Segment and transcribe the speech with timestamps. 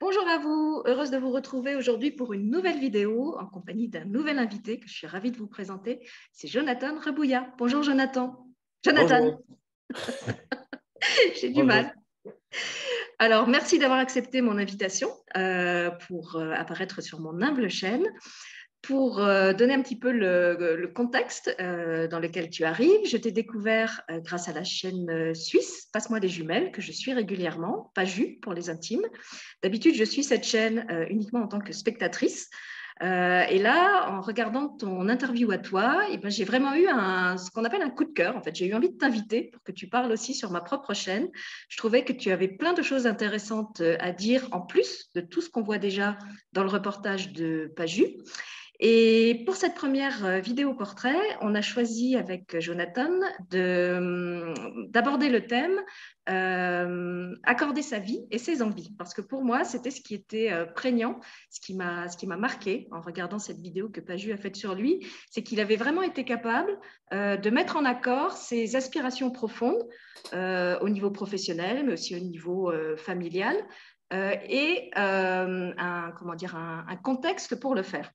[0.00, 4.04] Bonjour à vous, heureuse de vous retrouver aujourd'hui pour une nouvelle vidéo en compagnie d'un
[4.04, 6.08] nouvel invité que je suis ravie de vous présenter.
[6.32, 7.52] C'est Jonathan Rebouillat.
[7.58, 8.46] Bonjour Jonathan.
[8.84, 9.40] Jonathan.
[11.34, 11.92] J'ai du mal.
[13.18, 18.06] Alors, merci d'avoir accepté mon invitation euh, pour euh, apparaître sur mon humble chaîne.
[18.82, 24.02] Pour euh, donner un petit peu le, contexte dans lequel tu arrives, je t'ai découvert
[24.08, 28.04] grâce à la chaîne suisse Passe-moi des jumelles, que je suis régulièrement, pas
[28.42, 29.06] pour les intimes.
[29.62, 32.48] D'habitude, je suis cette chaîne uniquement en tant que spectatrice.
[33.02, 37.50] Euh, et là, en regardant ton interview à toi, eh ben, j'ai vraiment eu ce
[37.50, 38.36] qu'on appelle un coup de cœur.
[38.36, 40.94] En fait, j'ai eu envie de t'inviter pour que tu parles aussi sur ma propre
[40.94, 41.28] chaîne.
[41.68, 45.20] Je trouvais que tu avais plein de choses intéressantes euh, à dire en plus de
[45.20, 46.18] tout ce qu'on voit déjà
[46.52, 48.06] dans le reportage de Paju.
[48.80, 53.10] Et pour cette première euh, vidéo portrait, on a choisi avec Jonathan
[53.52, 54.54] hum,
[54.88, 55.80] d'aborder le thème
[56.30, 58.94] euh, accorder sa vie et ses envies.
[58.96, 61.18] Parce que pour moi, c'était ce qui était euh, prégnant,
[61.50, 65.42] ce qui m'a marqué en regardant cette vidéo que Paju a faite sur lui, c'est
[65.42, 66.78] qu'il avait vraiment été capable
[67.10, 69.82] de mettre en accord ses aspirations profondes
[70.32, 73.56] au niveau professionnel, mais aussi au niveau familial,
[74.12, 78.12] et comment dire, un contexte pour le faire.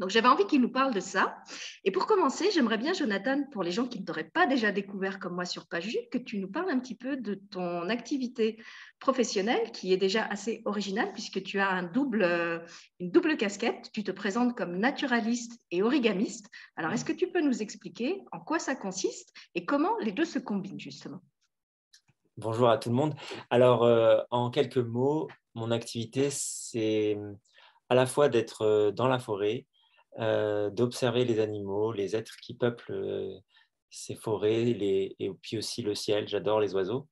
[0.00, 1.36] Donc, j'avais envie qu'il nous parle de ça.
[1.84, 5.18] Et pour commencer, j'aimerais bien, Jonathan, pour les gens qui ne t'auraient pas déjà découvert
[5.18, 8.62] comme moi sur Page que tu nous parles un petit peu de ton activité
[8.98, 12.64] professionnelle qui est déjà assez originale puisque tu as double,
[12.98, 13.90] une double casquette.
[13.92, 16.46] Tu te présentes comme naturaliste et origamiste.
[16.76, 20.24] Alors, est-ce que tu peux nous expliquer en quoi ça consiste et comment les deux
[20.24, 21.20] se combinent justement?
[22.38, 23.14] Bonjour à tout le monde.
[23.50, 27.18] Alors, euh, en quelques mots, mon activité, c'est
[27.90, 29.69] à la fois d'être euh, dans la forêt, euh,
[30.18, 33.38] d'observer les animaux, les êtres qui peuplent euh,
[33.90, 36.28] ces forêts, et puis aussi le ciel.
[36.28, 37.08] J'adore les oiseaux.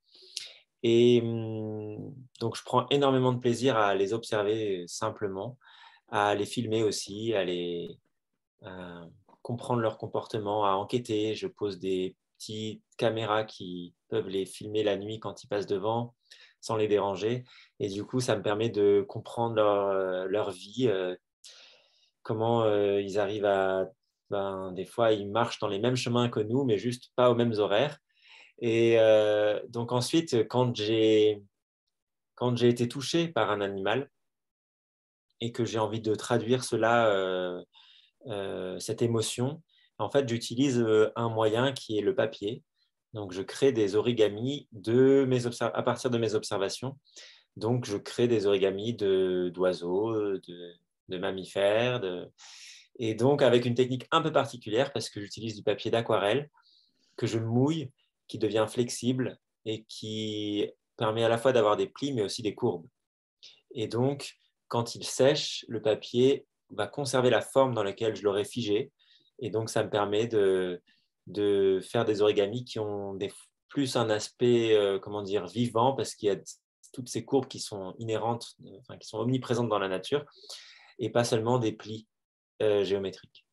[0.83, 5.59] Et hum, donc, je prends énormément de plaisir à les observer simplement,
[6.09, 7.99] à les filmer aussi, à les
[9.43, 11.35] comprendre leur comportement, à enquêter.
[11.35, 16.15] Je pose des petites caméras qui peuvent les filmer la nuit quand ils passent devant
[16.61, 17.45] sans les déranger.
[17.81, 20.91] Et du coup, ça me permet de comprendre leur vie,
[22.29, 23.89] comment euh, ils arrivent à...
[24.29, 27.35] Ben, des fois, ils marchent dans les mêmes chemins que nous, mais juste pas aux
[27.35, 27.99] mêmes horaires.
[28.59, 31.41] Et euh, donc ensuite, quand j'ai
[32.37, 34.11] été touché par un animal
[35.41, 37.09] et que j'ai envie de traduire cela,
[38.27, 39.63] euh, cette émotion,
[39.97, 40.85] en fait, j'utilise
[41.17, 42.63] un moyen qui est le papier.
[43.15, 46.99] Donc, je crée des origamis de mes à partir de mes observations.
[47.57, 50.75] Donc, je crée des origamis d'oiseaux, de,
[51.09, 52.01] de mammifères.
[52.99, 56.51] Et donc, avec une technique un peu particulière, parce que j'utilise du papier d'aquarelle
[57.17, 57.91] que je mouille,
[58.27, 62.55] qui devient flexible et qui permet à la fois d'avoir des plis, mais aussi des
[62.55, 62.87] courbes.
[63.71, 64.35] Et donc,
[64.69, 68.91] quand il sèche, le papier va conserver la forme dans laquelle je l'aurais figé.
[69.39, 70.83] Et donc, ça me permet de,
[71.27, 73.17] de faire des origamis qui ont
[73.69, 76.37] plus un aspect, euh, comment dire, vivant, parce qu'il y a
[76.93, 80.25] toutes ces courbes qui sont inhérentes, enfin, qui sont omniprésentes dans la nature
[80.99, 82.07] et pas seulement des plis
[82.63, 83.45] euh, géométriques.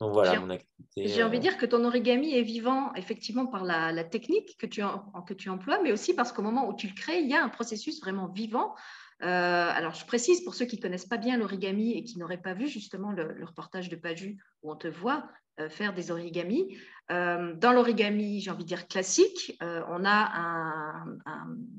[0.00, 1.08] Donc voilà mon activité.
[1.08, 4.66] J'ai envie de euh, dire que ton origami est vivant effectivement par la, technique que
[4.66, 4.80] tu,
[5.26, 7.42] que tu emploies, mais aussi parce qu'au moment où tu le crées, il y a
[7.42, 8.76] un processus vraiment vivant.
[9.22, 12.40] Euh, alors, je précise pour ceux qui ne connaissent pas bien l'origami et qui n'auraient
[12.40, 15.28] pas vu justement le, reportage de Paju où on te voit
[15.70, 16.78] faire des origamis.
[17.08, 21.18] dans l'origami, j'ai envie de dire classique, on a un,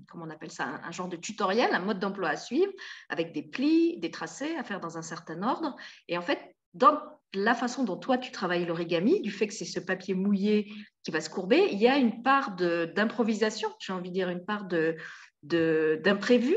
[0.10, 2.74] comment on appelle ça, un, genre de tutoriel, un mode d'emploi à suivre,
[3.08, 5.78] avec des plis, des tracés à faire dans un certain ordre.
[6.10, 6.40] Et en fait,
[6.74, 7.00] dans
[7.34, 10.72] la façon dont toi tu travailles l'origami, du fait que c'est ce papier mouillé
[11.04, 14.44] qui va se courber, il y a une part d'improvisation, j'ai envie de dire une
[14.44, 14.96] part de,
[15.44, 16.54] d'imprévu,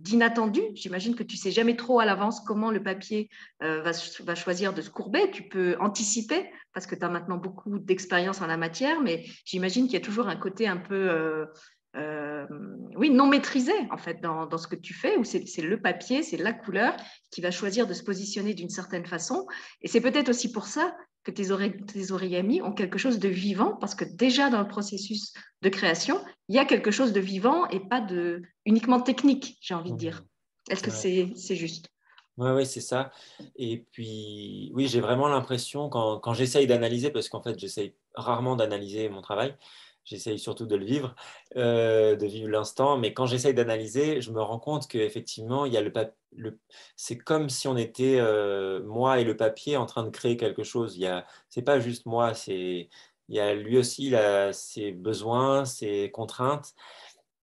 [0.00, 0.60] d'inattendu.
[0.74, 3.28] J'imagine que tu sais jamais trop à l'avance comment le papier
[3.62, 5.30] euh, va, choisir de se courber.
[5.32, 9.86] Tu peux anticiper parce que tu as maintenant beaucoup d'expérience en la matière, mais j'imagine
[9.86, 11.46] qu'il y a toujours un côté un peu euh,
[11.96, 12.46] euh,
[12.94, 16.22] oui, non maîtrisé en fait dans, dans, ce que tu fais, où c'est le papier,
[16.22, 16.94] c'est la couleur
[17.30, 19.46] qui va choisir de se positionner d'une certaine façon.
[19.80, 20.94] Et c'est peut-être aussi pour ça
[21.26, 21.48] que tes,
[21.86, 25.32] tes, origamis ont quelque chose de vivant, parce que déjà dans le processus
[25.62, 29.74] de création, il y a quelque chose de vivant et pas de uniquement technique, j'ai
[29.74, 30.24] envie de dire.
[30.70, 31.88] Est-ce que c'est juste?
[32.38, 33.10] Oui, oui, c'est ça.
[33.56, 38.56] Et puis, oui, j'ai vraiment l'impression, quand, quand j'essaye d'analyser, parce qu'en fait, j'essaye rarement
[38.56, 39.56] d'analyser mon travail,
[40.06, 41.14] j'essaye surtout de le vivre,
[41.56, 42.96] euh, de vivre l'instant.
[42.96, 45.92] Mais quand j'essaye d'analyser, je me rends compte qu'effectivement, le,
[46.36, 46.58] le
[46.96, 50.62] c'est comme si on était euh, moi et le papier en train de créer quelque
[50.62, 50.96] chose.
[50.96, 52.88] Il y a, c'est pas juste moi, il
[53.28, 56.74] y a lui aussi il ses besoins, ses contraintes.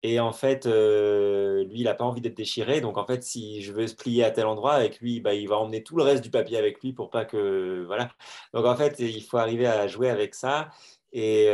[0.05, 2.81] Et en fait, euh, lui, il n'a pas envie d'être déchiré.
[2.81, 5.47] Donc, en fait, si je veux se plier à tel endroit avec lui, bah, il
[5.47, 7.83] va emmener tout le reste du papier avec lui pour pas que.
[7.87, 8.09] Voilà.
[8.53, 10.69] Donc, en fait, il faut arriver à jouer avec ça.
[11.13, 11.47] Et,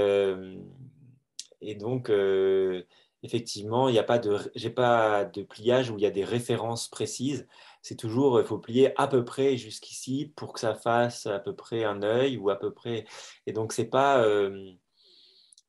[1.62, 2.84] et donc, euh,
[3.24, 6.24] effectivement, il n'y a pas de, j'ai pas de pliage où il y a des
[6.24, 7.48] références précises.
[7.82, 11.56] C'est toujours, il faut plier à peu près jusqu'ici pour que ça fasse à peu
[11.56, 13.06] près un œil ou à peu près.
[13.46, 14.24] Et donc, c'est pas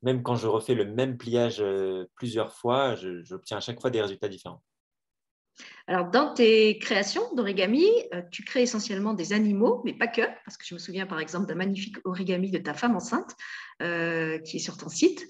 [0.02, 4.00] même quand je refais le même pliage euh, plusieurs fois, j'obtiens à chaque fois des
[4.00, 4.62] résultats différents.
[5.86, 7.84] Alors, dans tes créations d'origami,
[8.14, 11.20] euh, tu crées essentiellement des animaux, mais pas que, parce que je me souviens par
[11.20, 13.36] exemple d'un magnifique origami de ta femme enceinte
[13.82, 15.26] euh, qui est sur ton site.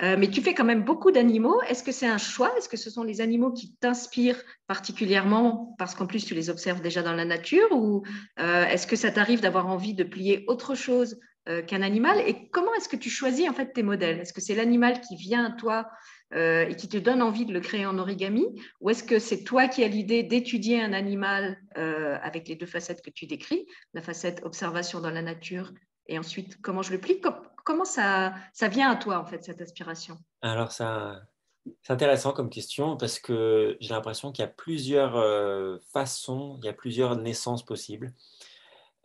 [0.00, 1.60] Mais tu fais quand même beaucoup d'animaux.
[1.68, 2.52] Est-ce que c'est un choix?
[2.56, 6.80] Est-ce que ce sont les animaux qui t'inspirent particulièrement parce qu'en plus tu les observes
[6.80, 7.70] déjà dans la nature?
[7.72, 8.02] Ou
[8.38, 11.18] est-ce que ça t'arrive d'avoir envie de plier autre chose
[11.48, 12.20] euh, qu'un animal?
[12.20, 14.20] Et comment est-ce que tu choisis en fait tes modèles?
[14.20, 15.90] Est-ce que c'est l'animal qui vient à toi
[16.34, 18.46] euh, et qui te donne envie de le créer en origami?
[18.80, 22.66] Ou est-ce que c'est toi qui as l'idée d'étudier un animal euh, avec les deux
[22.66, 25.72] facettes que tu décris, la facette observation dans la nature
[26.06, 27.20] et ensuite comment je le plie?
[27.64, 30.18] Comment ça, vient à toi en fait cette aspiration?
[30.40, 31.22] Alors ça,
[31.82, 36.68] c'est intéressant comme question parce que j'ai l'impression qu'il y a plusieurs façons, il y
[36.68, 38.12] a plusieurs naissances possibles.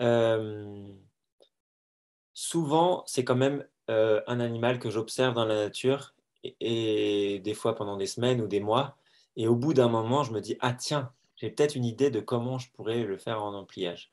[0.01, 0.87] Euh,
[2.33, 6.13] souvent, c'est quand même euh, un animal que j'observe dans la nature
[6.43, 8.97] et, des fois pendant des semaines ou des mois.
[9.35, 12.19] Et au bout d'un moment, je me dis, ah tiens, j'ai peut-être une idée de
[12.19, 14.11] comment je pourrais le faire en empliage.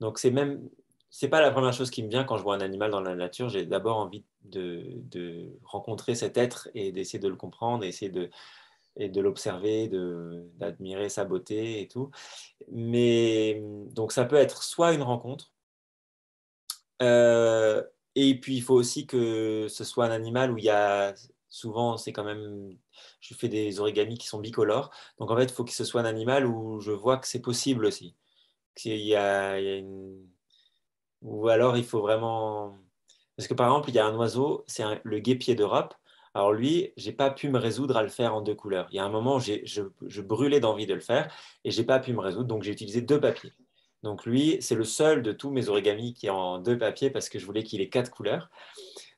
[0.00, 0.68] Donc, c'est même,
[1.16, 3.14] c'est pas la première chose qui me vient quand je vois un animal dans la
[3.14, 3.48] nature.
[3.48, 8.30] J'ai d'abord envie de, rencontrer cet être et d'essayer de le comprendre, essayer de,
[8.96, 9.88] et de l'observer,
[10.58, 12.10] d'admirer sa beauté et tout.
[12.72, 13.62] Mais
[13.92, 15.52] donc, ça peut être soit une rencontre,
[17.02, 17.82] euh,
[18.16, 21.14] et puis, il faut aussi que ce soit un animal où il y a
[21.48, 22.76] souvent, c'est quand même,
[23.20, 24.90] je fais des origamis qui sont bicolores.
[25.18, 27.40] Donc, en fait, il faut que ce soit un animal où je vois que c'est
[27.42, 28.16] possible aussi.
[28.84, 29.56] Il y a,
[31.24, 32.76] Ou alors, il faut vraiment.
[33.36, 35.94] Parce que par exemple, il y a un oiseau, c'est le guépier d'Europe.
[36.34, 38.86] Alors lui, j'ai pas pu me résoudre à le faire en deux couleurs.
[38.90, 41.32] Il y a un moment, je, je brûlais d'envie de le faire
[41.64, 43.52] et j'ai pas pu me résoudre, donc j'ai utilisé deux papiers.
[44.04, 47.30] Donc lui, c'est le seul de tous mes origamis qui est en deux papiers parce
[47.30, 48.50] que je voulais qu'il ait quatre couleurs.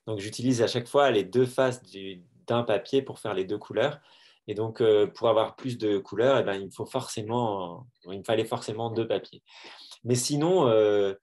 [0.07, 1.83] Donc j'utilise à chaque fois les deux faces
[2.47, 3.99] d'un papier pour faire les deux couleurs.
[4.47, 8.19] Et donc euh, pour avoir plus de couleurs, eh ben, il, me faut forcément, il
[8.19, 9.43] me fallait forcément deux papiers.
[10.05, 11.15] Mais sinon, euh,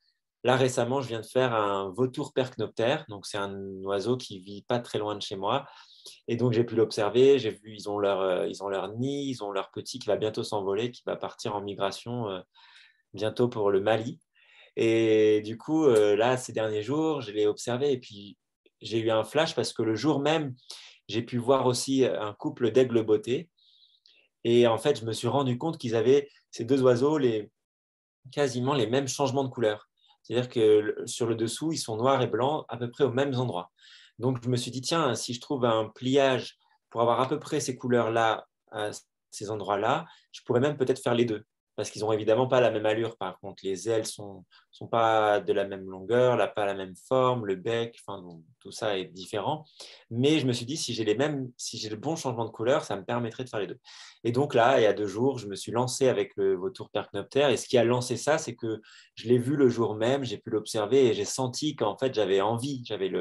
[0.43, 3.05] là récemment, je viens de faire un vautour percnoptère.
[3.09, 5.65] Donc c'est un oiseau qui vit pas très loin de chez moi.
[6.27, 9.29] Et donc j'ai pu l'observer, j'ai vu, ils ont, leur, euh, ils ont leur nid,
[9.29, 12.43] ils ont leur petit qui va bientôt s'envoler, qui va partir en migration
[13.13, 14.19] bientôt pour le Mali.
[14.75, 18.37] Et du coup, euh, là, ces derniers jours, je l'ai observé et puis
[18.81, 20.55] j'ai eu un flash parce que le jour même,
[21.07, 23.49] j'ai pu voir aussi un couple d'aigles beauté.
[24.43, 27.49] Et en fait, je me suis rendu compte qu'ils avaient, ces deux oiseaux, les,
[28.31, 29.89] quasiment les mêmes changements de couleur.
[30.23, 33.35] C'est-à-dire que sur le dessous, ils sont noirs et blancs à peu près aux mêmes
[33.35, 33.71] endroits.
[34.19, 36.57] Donc, je me suis dit, tiens, si je trouve un pliage
[36.89, 38.91] pour avoir à peu près ces couleurs-là à
[39.31, 42.69] ces endroits-là, je pourrais même peut-être faire les deux parce qu'ils n'ont évidemment pas la
[42.69, 43.17] même allure.
[43.17, 44.45] Par contre, les ailes ne sont,
[44.91, 48.23] pas de la même longueur, là, pas la même forme, le bec, enfin,
[48.59, 49.65] tout ça est différent.
[50.11, 51.03] Mais je me suis dit, si j'ai
[51.57, 53.79] si le bon changement de couleur, ça me permettrait de faire les deux.
[54.23, 56.89] Et donc là, il y a deux jours, je me suis lancé avec le vautour
[56.89, 57.49] percnoptère.
[57.49, 58.81] Et ce qui a lancé ça, c'est que
[59.15, 62.41] je l'ai vu le jour même, j'ai pu l'observer et j'ai senti qu'en fait, j'avais
[62.41, 63.11] envie, j'avais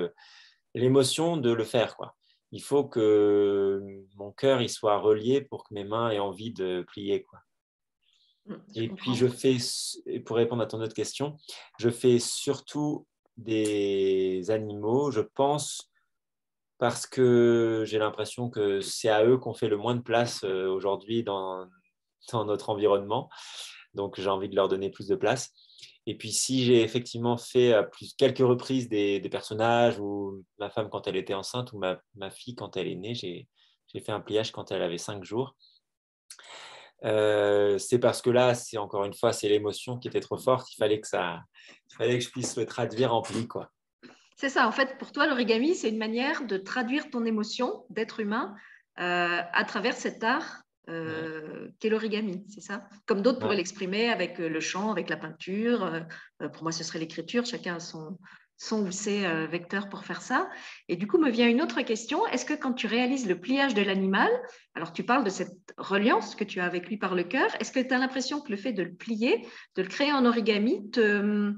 [0.75, 1.97] l'émotion de le faire.
[2.53, 3.81] Il faut que
[4.17, 7.25] mon cœur il soit relié pour que mes mains aient envie de plier.
[8.47, 9.57] Mmh, et puis, je fais,
[10.25, 11.37] pour répondre à ton autre question,
[11.79, 13.07] je fais surtout
[13.37, 15.91] des animaux, je pense,
[16.79, 20.69] parce que j'ai l'impression que c'est à eux qu'on fait le moins de place euh,
[20.69, 21.67] aujourd'hui dans,
[22.33, 23.31] dans, notre environnement.
[23.95, 25.53] Donc, j'ai envie de leur donner plus de place.
[26.07, 30.71] Et puis, si j'ai effectivement fait à plus, quelques reprises des, des, personnages, ou ma
[30.71, 33.47] femme quand elle était enceinte, ou ma, ma fille quand elle est née, j'ai
[33.95, 35.55] fait un pliage quand elle avait cinq jours.
[37.05, 40.73] Euh, c'est parce que là, c'est encore une fois, c'est l'émotion qui était trop forte.
[40.73, 41.41] Il fallait que ça,
[41.91, 43.71] il fallait que je puisse le traduire en pli, quoi.
[44.37, 44.67] C'est ça.
[44.67, 48.55] En fait, pour toi, l'origami, c'est une manière de traduire ton émotion d'être humain
[48.99, 52.89] euh, à travers cet art euh, qu'est l'origami, c'est ça?
[53.07, 56.05] Comme d'autres pourraient l'exprimer avec le chant, avec la peinture.
[56.53, 57.47] pour moi, ce serait l'écriture.
[57.47, 58.19] Chacun a son,
[58.63, 60.49] sont ou ses euh, vecteurs pour faire ça.
[60.89, 62.25] Et du coup, me vient une autre question.
[62.29, 64.31] Est-ce que quand tu réalises le pliage de l'animal,
[64.77, 67.73] alors tu parles de cette reliance que tu as avec lui par le cœur, est-ce
[67.73, 70.91] que tu as l'impression que le fait de le plier, de le créer en origami,
[70.91, 71.53] te,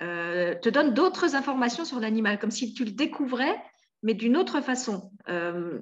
[0.00, 3.56] euh, donne d'autres informations sur l'animal, comme si tu le découvrais
[4.02, 5.12] mais d'une autre façon?
[5.28, 5.80] Euh,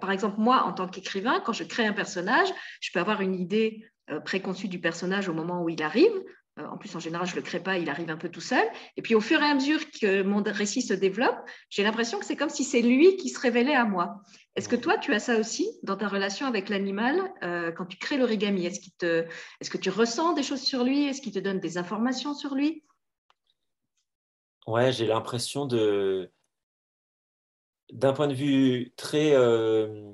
[0.00, 2.48] par exemple, moi, en tant qu'écrivain, quand je crée un personnage,
[2.80, 3.86] je peux avoir une idée
[4.24, 6.10] préconçue du personnage au moment où il arrive.
[6.58, 8.40] Euh, en plus, en général, je ne le crée pas, il arrive un peu tout
[8.40, 8.64] seul.
[8.96, 11.36] Et puis, au fur et à mesure que mon récit se développe,
[11.68, 14.22] j'ai l'impression que c'est comme si c'est lui qui se révélait à moi.
[14.56, 17.20] Est-ce que toi, tu as ça aussi dans ta relation avec l'animal
[17.76, 18.66] quand tu crées l'origami?
[18.66, 21.06] Est-ce est que tu ressens des choses sur lui?
[21.08, 22.84] Est-ce qu'il te donne des informations sur lui?
[24.66, 26.30] Ouais, j'ai l'impression de,
[27.92, 30.12] d'un point de vue très euh,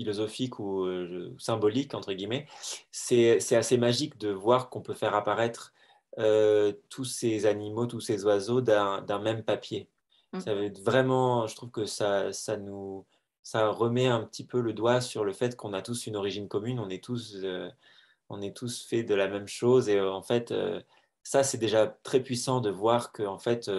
[0.00, 2.46] philosophique ou euh, symbolique, entre guillemets,
[2.90, 5.74] c'est assez magique de voir qu'on peut faire apparaître
[6.18, 9.88] euh, tous ces animaux, tous ces oiseaux d'un même papier.
[10.32, 10.40] Mmh.
[10.40, 13.04] Ça veut vraiment, je trouve que ça, ça, nous,
[13.42, 16.48] ça remet un petit peu le doigt sur le fait qu'on a tous une origine
[16.48, 17.36] commune, on est tous,
[18.30, 19.90] on est tous faits de la même chose.
[19.90, 20.54] Et en fait,
[21.22, 23.70] ça, c'est déjà très puissant de voir que, en fait,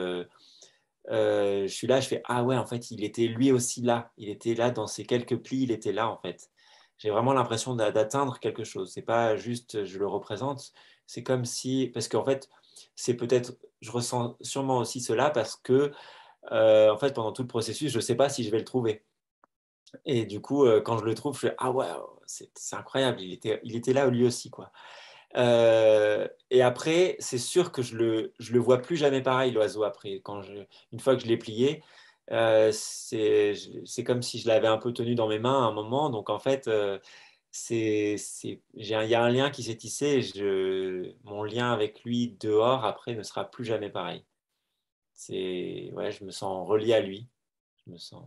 [1.10, 4.12] euh, je suis là, je fais ah ouais, en fait, il était lui aussi là.
[4.17, 6.50] Il était là dans ces quelques plis, il était là en fait.
[6.98, 8.91] J'ai vraiment l'impression d'atteindre quelque chose.
[8.93, 10.72] C'est pas juste je le représente.
[11.08, 12.50] C'est comme si parce qu'en fait,
[12.96, 15.91] c'est peut-être je ressens sûrement aussi cela parce que
[16.51, 19.03] euh, en fait pendant tout le processus, je sais pas si je vais le trouver.
[20.05, 21.88] Et du coup, euh, quand je le trouve, je fais ah ouais,
[22.25, 23.22] c'est incroyable.
[23.22, 24.72] Il était, il était là lui aussi quoi.
[25.38, 29.83] Euh, et après, c'est sûr que je le, je le vois plus jamais pareil, l'oiseau,
[29.83, 30.21] après.
[30.23, 30.41] Quand
[30.91, 31.83] une fois que je l'ai plié,
[32.31, 33.55] euh, c'est
[34.05, 36.09] comme si je l'avais un peu tenu dans mes mains à un moment.
[36.09, 37.00] Donc, en fait, euh,
[37.69, 40.21] il y a un lien qui s'est tissé.
[41.23, 44.25] mon lien avec lui dehors, après, ne sera plus jamais pareil.
[45.29, 47.27] Ouais, je me sens relié à lui.
[47.85, 48.23] Je me sens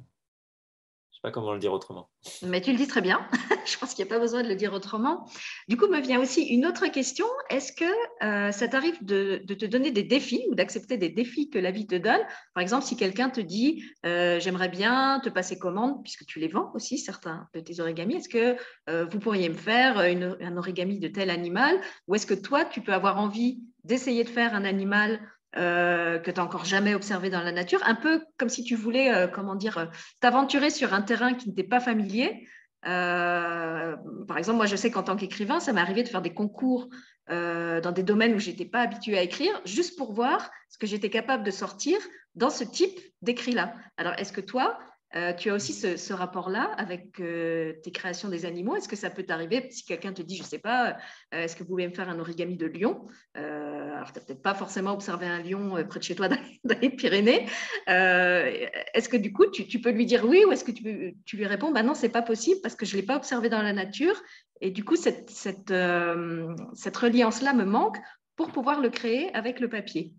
[1.30, 2.10] comment le dire autrement.
[2.42, 3.26] Mais tu le dis très bien.
[3.66, 5.26] je pense qu'il n'y a pas besoin de le dire autrement.
[5.68, 7.26] Du coup, me vient aussi une autre question.
[7.50, 7.84] Est-ce que
[8.22, 11.86] euh, ça t'arrive de, te donner des défis ou d'accepter des défis que la vie
[11.86, 12.20] te donne?
[12.54, 16.48] Par exemple, si quelqu'un te dit euh, J'aimerais bien te passer commande, puisque tu les
[16.48, 18.56] vends aussi, certains de tes origamis, est-ce que
[18.90, 21.80] euh, vous pourriez me faire un origami de tel animal?
[22.08, 25.20] Ou est-ce que toi, tu peux avoir envie d'essayer de faire un animal
[25.56, 28.74] euh, que tu n'as encore jamais observé dans la nature, un peu comme si tu
[28.74, 29.86] voulais, euh, comment dire, euh,
[30.20, 32.48] t'aventurer sur un terrain qui n'était pas familier.
[32.82, 36.88] par exemple, moi, je sais qu'en tant qu'écrivain, ça m'est arrivé de faire des concours
[37.28, 40.86] dans des domaines où je n'étais pas habituée à écrire, juste pour voir ce que
[40.86, 41.98] j'étais capable de sortir
[42.34, 43.74] dans ce type d'écrit-là.
[43.96, 44.78] Alors, est-ce que toi,
[45.16, 48.74] euh, tu as aussi ce, rapport-là avec euh, tes créations des animaux.
[48.74, 50.96] Est-ce que ça peut t'arriver si quelqu'un te dit, je ne sais pas,
[51.32, 53.06] euh, est-ce que vous pouvez me faire un origami de lion?
[53.34, 56.28] Alors, tu n'as peut-être pas forcément observé un lion près de chez toi
[56.64, 57.46] dans, les Pyrénées.
[57.86, 61.70] est-ce que du coup, tu, peux lui dire oui ou est-ce que tu, lui réponds,
[61.70, 64.20] bah non, c'est pas possible parce que je ne l'ai pas observé dans la nature.
[64.60, 67.98] Et du coup, cette reliance-là me manque
[68.36, 70.12] pour pouvoir le créer avec le papier.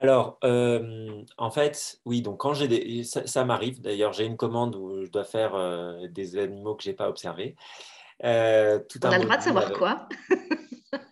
[0.00, 3.02] Alors, euh, en fait, oui, donc quand j'ai des.
[3.02, 6.90] Ça, m'arrive, d'ailleurs, j'ai une commande où je dois faire euh, des animaux que je
[6.90, 7.56] n'ai pas observés.
[8.24, 10.08] Euh, tout On a le droit de savoir quoi?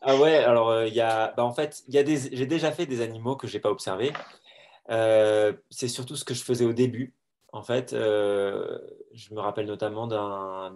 [0.08, 1.34] Ah ouais, alors il y a.
[1.36, 2.34] Bah, en fait, il y a des...
[2.34, 4.12] j'ai déjà fait des animaux que je n'ai pas observés.
[4.88, 7.12] c'est surtout ce que je faisais au début.
[7.52, 10.72] En fait, je me rappelle notamment d'un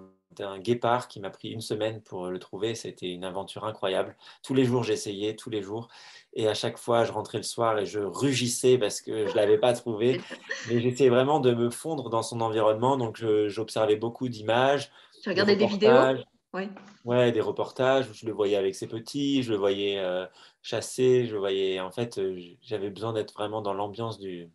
[0.59, 2.75] guépard qui m'a pris une semaine pour le trouver.
[2.75, 4.17] C'était une aventure incroyable.
[4.43, 5.89] Tous les jours, j'essayais, tous les jours.
[6.35, 9.37] Et à chaque fois, je rentrais le soir et je rugissais parce que je ne
[9.37, 10.21] l'avais pas trouvé.
[10.69, 12.97] Mais j'essayais vraiment de me fondre dans son environnement.
[12.97, 14.91] Donc, j'observais beaucoup d'images.
[15.23, 16.17] Tu regardais des vidéos?
[16.53, 16.69] Oui.
[17.05, 20.27] Ouais, des reportages où je le voyais avec ses petits, je le voyais euh,
[20.63, 21.79] chasser, je le voyais.
[21.79, 24.51] En fait, euh, j'avais besoin d'être vraiment dans l'ambiance du,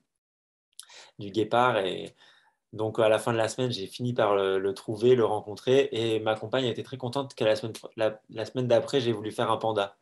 [1.20, 1.78] du guépard.
[1.78, 2.14] Et
[2.76, 5.88] donc, à la fin de la semaine, j'ai fini par le, trouver, le rencontrer.
[5.94, 9.32] Et ma compagne a été très contente qu'à la semaine, la semaine d'après, j'ai voulu
[9.32, 9.96] faire un panda.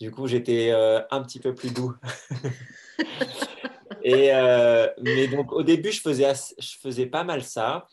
[0.00, 1.92] Du coup, j'étais euh, un petit peu plus doux.
[4.04, 7.88] et, euh, mais donc, au début, je faisais, je faisais pas mal ça.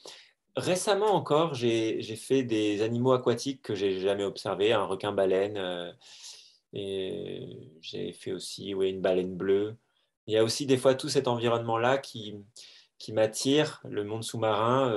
[0.56, 5.58] Récemment encore, j'ai fait des animaux aquatiques que j'ai jamais observés, un requin-baleine.
[5.58, 5.91] Euh,
[6.74, 9.77] et j'ai fait aussi ouais, une baleine bleue.
[10.27, 12.36] Il y a aussi des fois tout cet environnement-là qui,
[13.00, 14.92] qui m'attire, le monde sous-marin.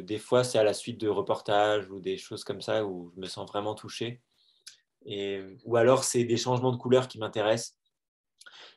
[0.00, 3.20] des fois, c'est à la suite de reportages ou des choses comme ça où je
[3.20, 4.22] me sens vraiment touché
[5.64, 7.76] ou alors, c'est des changements de couleurs qui m'intéressent.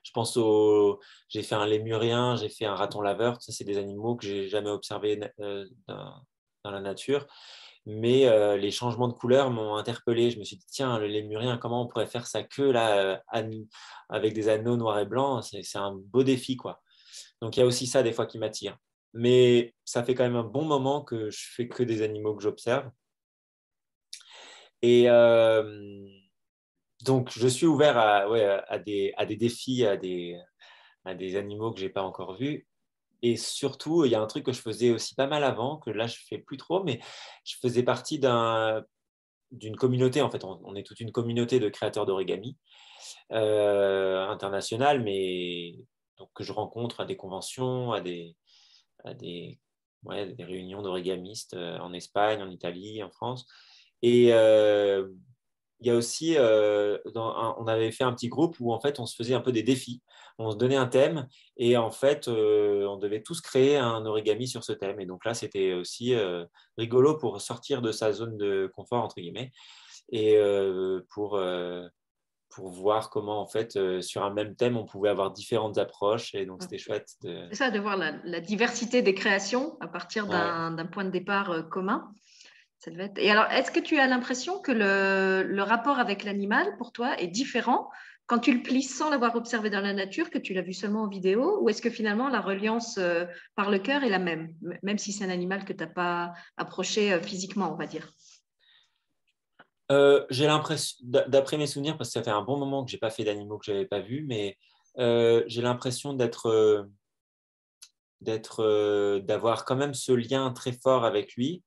[0.03, 1.00] Je pense au.
[1.29, 3.41] J'ai fait un lémurien, j'ai fait un raton laveur.
[3.41, 6.24] Ça, c'est des animaux que j'ai jamais observés euh, dans,
[6.63, 7.25] la nature.
[7.88, 10.32] Mais euh, les changements de couleurs m'ont interpellé.
[10.32, 13.65] Je me suis dit, tiens, le lémurien, comment on pourrait faire sa queue là, euh,
[14.10, 15.44] avec des anneaux noirs et blancs?
[15.44, 16.82] C'est un beau défi, quoi.
[17.42, 18.77] Donc, il y a aussi ça, des fois, qui m'attire.
[19.13, 22.44] Mais ça fait quand même un bon moment que je fais que des animaux que
[22.44, 22.89] j'observe.
[24.82, 26.06] Et euh,
[27.04, 30.38] donc, je suis ouvert à, des, défis, à des,
[31.36, 32.68] animaux que je n'ai pas encore vus.
[33.22, 35.89] et surtout, il y a un truc que je faisais aussi pas mal avant, que
[35.89, 37.00] là je fais plus trop, mais
[37.44, 42.58] je faisais partie d'une communauté, en fait, on, est toute une communauté de créateurs d'origami
[43.32, 44.36] euh,
[45.04, 45.75] mais
[46.17, 48.36] donc, que je rencontre à des conventions, à des,
[49.13, 49.60] des,
[50.03, 53.45] des réunions d'origamistes euh, en Espagne, en Italie, en France.
[54.01, 55.07] Et euh,
[55.81, 59.05] il y a aussi, euh, on avait fait un petit groupe où en fait on
[59.05, 60.01] se faisait un peu des défis.
[60.38, 64.63] On se donnait un thème et en fait on devait tous créer un origami sur
[64.63, 65.00] ce thème.
[65.00, 66.13] Et donc là c'était aussi
[66.77, 69.51] rigolo pour sortir de sa zone de confort entre guillemets
[70.12, 70.38] et
[71.10, 71.39] pour
[72.55, 76.45] pour voir comment en fait sur un même thème on pouvait avoir différentes approches et
[76.45, 77.09] donc c'était chouette.
[77.21, 82.12] C'est ça de voir la, diversité des créations à partir d'un point de départ commun.
[83.17, 87.27] Et alors, est-ce que tu as l'impression que le, rapport avec l'animal, pour toi, est
[87.27, 87.89] différent
[88.27, 91.03] quand tu le plies sans l'avoir observé dans la nature, que tu l'as vu seulement
[91.03, 94.51] en vidéo, ou est-ce que finalement la reliance euh, par le cœur est la même,
[94.81, 98.12] même si c'est un animal que tu n'as pas approché euh, physiquement, on va dire?
[99.92, 102.96] Euh, J'ai l'impression, d'après mes souvenirs, parce que ça fait un bon moment que je
[102.96, 104.58] n'ai pas fait d'animaux que je n'avais pas vus, mais
[104.98, 106.88] j'ai l'impression d'être,
[108.22, 111.63] d'être, d'avoir quand même ce lien très fort avec lui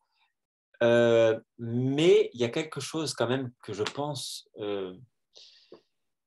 [0.83, 4.95] euh, mais il y a quelque chose quand même que je pense euh,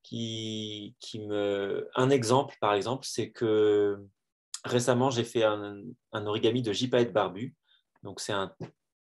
[0.04, 1.90] qui, qui, me...
[1.96, 3.98] Un exemple, par exemple, c'est que
[4.66, 5.84] récemment, j'ai fait un,
[6.14, 7.56] origami de gypaète barbu.
[8.04, 8.54] Donc, c'est un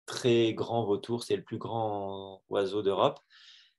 [0.10, 3.20] très grand vautour, c'est le plus grand oiseau d'Europe.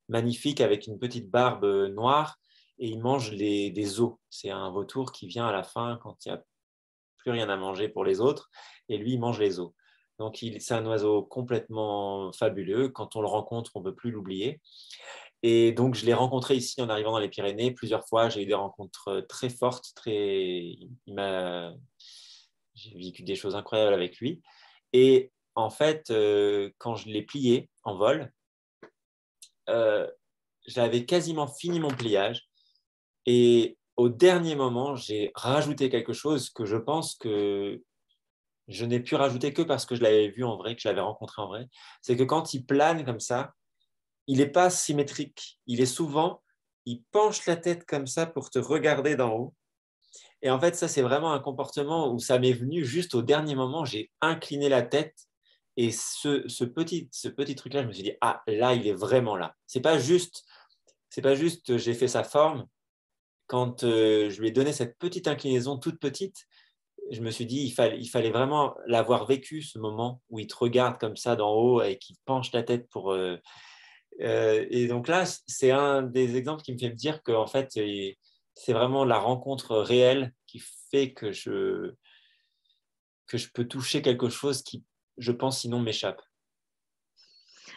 [0.08, 2.38] Magnifique, avec une petite barbe noire,
[2.78, 4.14] et il mange les, des os.
[4.30, 6.44] C'est un vautour qui vient à la fin quand il n'y a
[7.18, 8.49] plus rien à manger pour les autres,
[8.88, 9.72] et lui, il mange les os.
[10.20, 12.90] Donc, c'est un oiseau complètement fabuleux.
[12.90, 14.60] Quand on le rencontre, on ne peut plus l'oublier.
[15.42, 18.28] Et donc, je l'ai rencontré ici en arrivant dans les Pyrénées plusieurs fois.
[18.28, 19.92] J'ai eu des rencontres très fortes.
[19.96, 20.76] Très...
[22.75, 24.42] J'ai vécu des choses incroyables avec lui.
[24.92, 28.33] Et en fait, euh, quand je l'ai plié en vol,
[29.69, 30.08] euh,
[30.67, 32.49] j'avais quasiment fini mon pliage.
[33.26, 37.82] Et au dernier moment, j'ai rajouté quelque chose que je pense que
[38.69, 41.00] je n'ai pu rajouter que parce que je l'avais vu en vrai, que je l'avais
[41.00, 41.69] rencontré en vrai,
[42.00, 43.52] c'est que quand il plane comme ça,
[44.26, 45.58] il n'est pas symétrique.
[45.67, 46.41] Il est souvent,
[46.86, 49.54] il penche la tête comme ça pour te regarder d'en haut.
[50.43, 53.54] Et en fait, ça, c'est vraiment un comportement où ça m'est venu juste au dernier
[53.54, 53.84] moment.
[53.84, 55.15] J'ai incliné la tête
[55.82, 59.34] et ce, petit, ce petit truc-là, je me suis dit, ah, là, il est vraiment
[59.34, 59.56] là.
[59.66, 60.45] C'est pas juste,
[61.23, 62.66] pas juste, j'ai fait sa forme.
[63.47, 66.47] Quand euh, je lui ai donné cette petite inclinaison toute petite,
[67.10, 70.47] je me suis dit, il fallait, il fallait vraiment l'avoir vécu, ce moment où il
[70.47, 73.12] te regarde comme ça d'en haut et qu'il penche la tête pour...
[73.12, 73.38] Euh,
[74.21, 77.47] euh, et donc là, c'est un des exemples qui me fait me dire que en
[77.47, 77.71] fait,
[78.54, 81.95] c'est vraiment la rencontre réelle qui fait que je,
[83.26, 84.84] que je peux toucher quelque chose qui,
[85.21, 86.21] je pense, sinon m'échappe.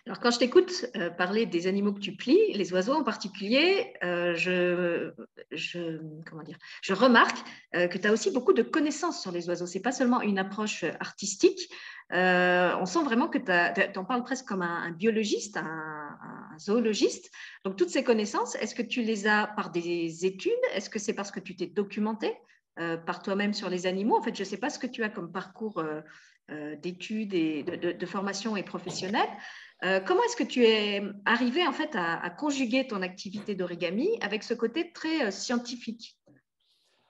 [0.06, 3.94] Alors, quand je t'écoute euh, parler des animaux que tu plies, les oiseaux en particulier,
[4.04, 5.14] euh, je,
[6.30, 7.38] comment dire, je remarque
[7.76, 9.66] euh, que tu as aussi beaucoup de connaissances sur les oiseaux.
[9.66, 11.72] Ce n'est pas seulement une approche artistique.
[12.12, 16.18] on sent vraiment que tu en parles presque comme un, biologiste, un,
[16.60, 17.32] zoologiste.
[17.64, 20.52] Donc, toutes ces connaissances, est-ce que tu les as par des études?
[20.74, 22.34] Est-ce que c'est parce que tu t'es documenté
[22.76, 24.18] par toi-même sur les animaux?
[24.18, 25.82] En fait, je ne sais pas ce que tu as comme parcours
[26.82, 29.30] d'études et de, de, formation et professionnelle.
[29.84, 34.44] Euh, comment est-ce que tu es arrivé en fait à, conjuguer ton activité d'origami avec
[34.44, 36.18] ce côté très euh, scientifique?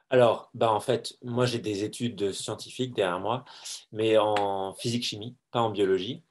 [0.09, 3.45] Alors, bah en fait, moi j'ai des études scientifiques derrière moi,
[3.91, 6.23] mais en physique-chimie, pas en biologie.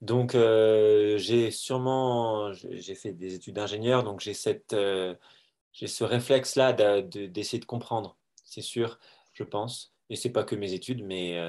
[0.00, 4.76] Donc, euh, j'ai sûrement, j'ai fait des études d'ingénieur, donc j'ai cette,
[5.72, 8.98] j'ai ce réflexe-là d'essayer de, comprendre, c'est sûr,
[9.32, 9.94] je pense.
[10.10, 11.40] Et c'est pas que mes études, mais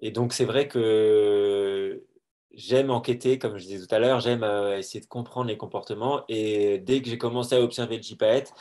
[0.00, 2.02] et donc c'est vrai que
[2.52, 6.24] j'aime enquêter, comme je disais tout à l'heure, j'aime euh, essayer de comprendre les comportements.
[6.28, 8.52] Et dès que j'ai commencé à observer le gypaète,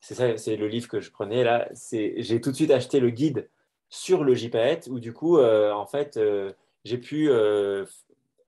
[0.00, 1.68] c'est ça, c'est le livre que je prenais là.
[1.92, 3.48] j'ai tout de suite acheté le guide
[3.88, 6.52] sur le gypaète, où du coup, euh, en fait, euh,
[6.84, 7.30] j'ai pu,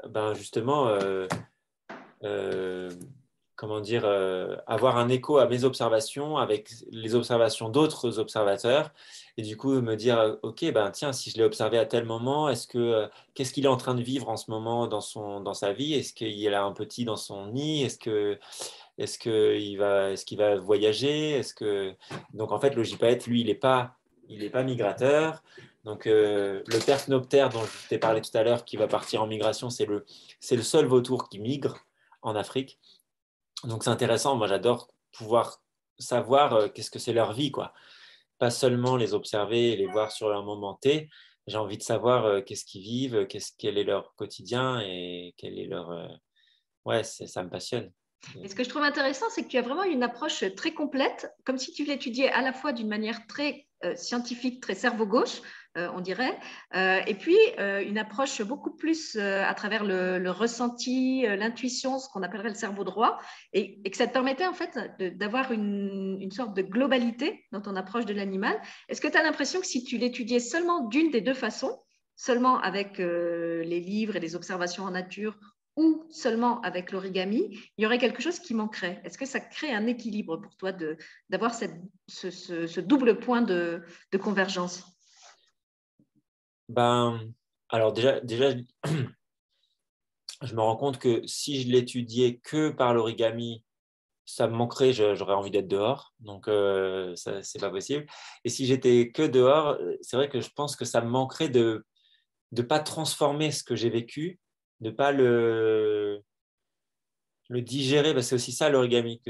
[0.09, 0.89] ben justement,
[3.63, 4.05] comment dire,
[4.67, 8.91] avoir un écho à mes observations avec les observations d'autres observateurs
[9.37, 12.05] et du coup me dire euh, ok ben tiens si je l'ai observé à tel
[12.05, 15.01] moment est-ce que euh, qu'est-ce qu'il est en train de vivre en ce moment dans
[15.01, 15.95] son dans sa vie?
[15.95, 17.85] Est-ce qu'il a un petit dans son nid?
[17.85, 18.39] Est-ce que
[18.99, 21.33] est-ce qu'il va est-ce va voyager?
[21.33, 21.95] Est-ce que
[22.35, 23.97] donc en fait le gypaète lui il n'est pas
[24.53, 25.43] pas migrateur.
[25.85, 29.27] Donc euh, le perchnoptère dont je t'ai parlé tout à l'heure qui va partir en
[29.27, 30.05] migration c'est le
[30.41, 31.79] c'est le seul vautour qui migre
[32.23, 32.79] en Afrique
[33.65, 35.63] donc c'est intéressant moi j'adore pouvoir
[35.99, 37.73] savoir qu'est-ce que c'est leur vie quoi
[38.43, 41.09] pas seulement les observer et les voir sur un moment T.
[41.47, 45.67] J'ai envie de savoir qu'est-ce qu'ils vivent, qu'est-ce, quel est leur quotidien et quel est
[45.67, 46.11] leur.
[46.85, 47.93] Ouais, ça me passionne.
[48.43, 51.33] Et ce que je trouve intéressant, c'est que tu as vraiment une approche très complète,
[51.45, 55.43] comme si tu l'étudiais à la fois d'une manière très scientifique, très cerveau-gauche, euh,
[55.77, 56.39] on dirait.
[56.75, 62.23] Euh, et puis, euh, une approche beaucoup plus à travers le, ressenti, l'intuition, ce qu'on
[62.23, 63.19] appellerait le cerveau droit,
[63.53, 64.79] et, que ça te permettait en fait
[65.17, 68.59] d'avoir une, sorte de globalité dans ton approche de l'animal.
[68.89, 71.79] Est-ce que tu as l'impression que si tu l'étudiais seulement d'une des deux façons,
[72.17, 75.39] seulement avec les livres et les observations en nature,
[75.77, 79.01] ou seulement avec l'origami, il y aurait quelque chose qui manquerait?
[79.05, 80.73] Est-ce que ça crée un équilibre pour toi
[81.31, 81.67] d'avoir ce,
[82.09, 83.83] ce, double point de
[84.21, 84.92] convergence?
[86.73, 87.33] Ben,
[87.69, 88.51] alors déjà, déjà,
[90.43, 93.65] je me rends compte que si je l'étudiais que par l'origami,
[94.25, 98.07] ça me manquerait, j'aurais envie d'être dehors, donc euh, ça c'est pas possible.
[98.45, 101.85] Et si j'étais que dehors, c'est vrai que je pense que ça me manquerait de
[102.53, 104.39] ne pas transformer ce que j'ai vécu,
[104.81, 106.23] de pas le
[107.49, 108.21] le digérer.
[108.23, 109.21] c'est aussi ça l'origami,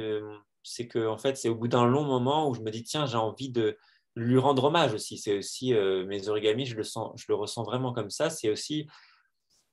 [0.62, 3.06] c'est que en fait c'est au bout d'un long moment où je me dis tiens
[3.06, 3.76] j'ai envie de
[4.14, 5.18] lui rendre hommage aussi.
[5.18, 8.30] C'est aussi euh, mes origamis, je le, sens, je le ressens vraiment comme ça.
[8.30, 8.86] C'est aussi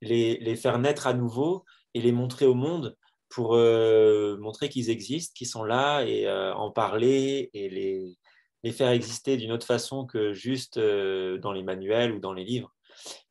[0.02, 2.96] les, les, faire naître à nouveau et les montrer au monde
[3.30, 8.18] pour euh, montrer qu'ils existent, qu'ils sont là et euh, en parler et les,
[8.64, 12.74] les faire exister d'une autre façon que juste dans les manuels ou dans les livres.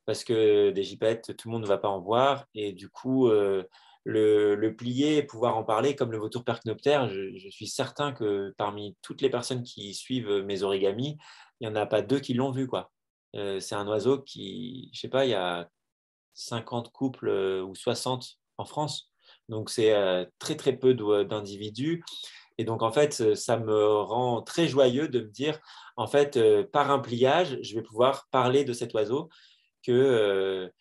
[0.07, 3.31] Parce que des jipettes, tout le monde ne va pas en voir et du coup,
[4.09, 9.21] le, plier, pouvoir en parler, comme le vautour percnoptère, je, suis certain que parmi toutes
[9.21, 11.19] les personnes qui suivent mes origamis,
[11.61, 12.67] il n'y en a pas deux qui l'ont vu.
[12.67, 12.91] quoi.
[13.37, 15.69] Euh, c'est un oiseau qui, je sais pas, il y a
[16.35, 19.13] 50 couples euh, ou 60 en France.
[19.51, 20.95] Donc c'est euh, très très peu
[21.25, 22.03] d'individus.
[22.57, 25.61] Et donc en fait, ça me rend très joyeux de me dire,
[25.97, 26.41] en fait,
[26.73, 29.29] par un pliage, je vais pouvoir parler de cet oiseau
[29.85, 30.73] que,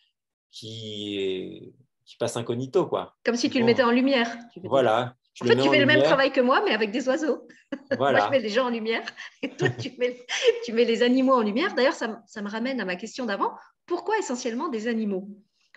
[0.50, 1.72] qui
[2.08, 3.14] qui passe incognito, quoi.
[3.22, 4.34] Comme si tu le mettais en lumière.
[4.64, 5.14] Voilà.
[5.42, 7.46] en fait, tu fais le même travail que moi, mais avec des oiseaux.
[7.98, 8.18] Voilà.
[8.18, 9.02] moi, je mets les gens en lumière
[9.42, 10.24] et toi, tu mets,
[10.64, 11.74] tu mets les animaux en lumière.
[11.74, 13.52] D'ailleurs, ça, ça, me ramène à ma question d'avant.
[13.84, 15.28] Pourquoi essentiellement des animaux?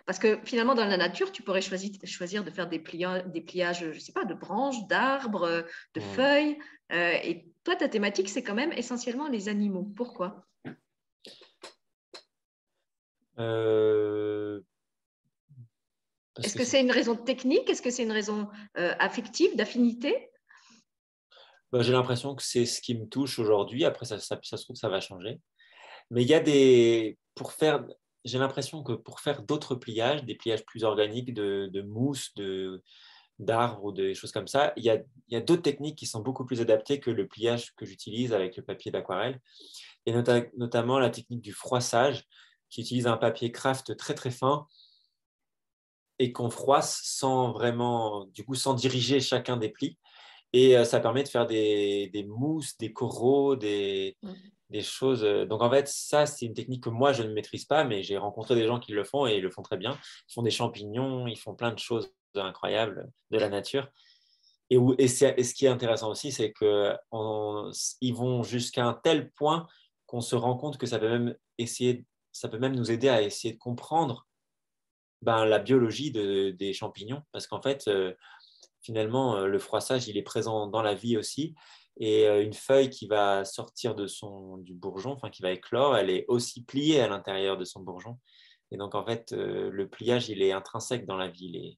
[0.06, 3.42] Parce que finalement, dans la nature, tu pourrais choisir, choisir de faire des, pliages, des
[3.42, 6.04] pliages, je ne sais pas, de branches, d'arbres, de hmm.
[6.16, 6.58] feuilles.
[6.94, 9.92] Euh, et toi, ta thématique, c'est quand même essentiellement les animaux.
[9.98, 10.46] Pourquoi?
[13.38, 14.62] Euh,
[16.40, 17.70] est-ce que c'est une raison technique?
[17.70, 20.30] Est-ce que c'est une raison euh, affective, d'affinité?
[21.72, 23.84] Bah, J'ai l'impression que c'est ce qui me touche aujourd'hui.
[23.86, 25.40] Après, ça, ça, se trouve, ça va changer.
[26.10, 27.18] Mais il y a des.
[27.36, 27.86] Pour faire.
[28.24, 32.84] J'ai l'impression que pour faire d'autres pliages, des pliages plus organiques de, mousse, de,
[33.40, 36.06] d'arbres ou des choses comme ça, il y a, il y a d'autres techniques qui
[36.06, 39.40] sont beaucoup plus adaptées que le pliage que j'utilise avec le papier d'aquarelle.
[40.06, 42.28] Et notamment la technique du froissage,
[42.70, 44.68] qui utilise un papier craft très très fin
[46.22, 49.98] et qu'on froisse sans vraiment, du coup, sans diriger chacun des plis.
[50.54, 54.32] Et euh, ça permet de faire des, mousses, des coraux, des, mmh.
[54.70, 55.24] des, choses.
[55.24, 58.04] Euh, donc en fait, ça, c'est une technique que moi, je ne maîtrise pas, mais
[58.04, 59.98] j'ai rencontré des gens qui le font et ils le font très bien.
[60.30, 63.88] Ils font des champignons, ils font plein de choses incroyables de la nature.
[64.70, 69.66] Et, où, et, ce qui est intéressant aussi, c'est qu'ils vont jusqu'à un tel point
[70.06, 73.24] qu'on se rend compte que ça peut même essayer, ça peut même nous aider à
[73.24, 74.28] essayer de comprendre
[75.22, 78.14] ben, la biologie des champignons, parce qu'en fait, euh,
[78.82, 81.56] finalement, euh, le froissage, il est présent dans la vie aussi.
[81.98, 85.96] Et euh, une feuille qui va sortir de son, du bourgeon, enfin qui va éclore,
[85.98, 88.18] elle est aussi pliée à l'intérieur de son bourgeon.
[88.72, 91.48] Et donc, en fait, le pliage, il est intrinsèque dans la vie.
[91.48, 91.78] Il est,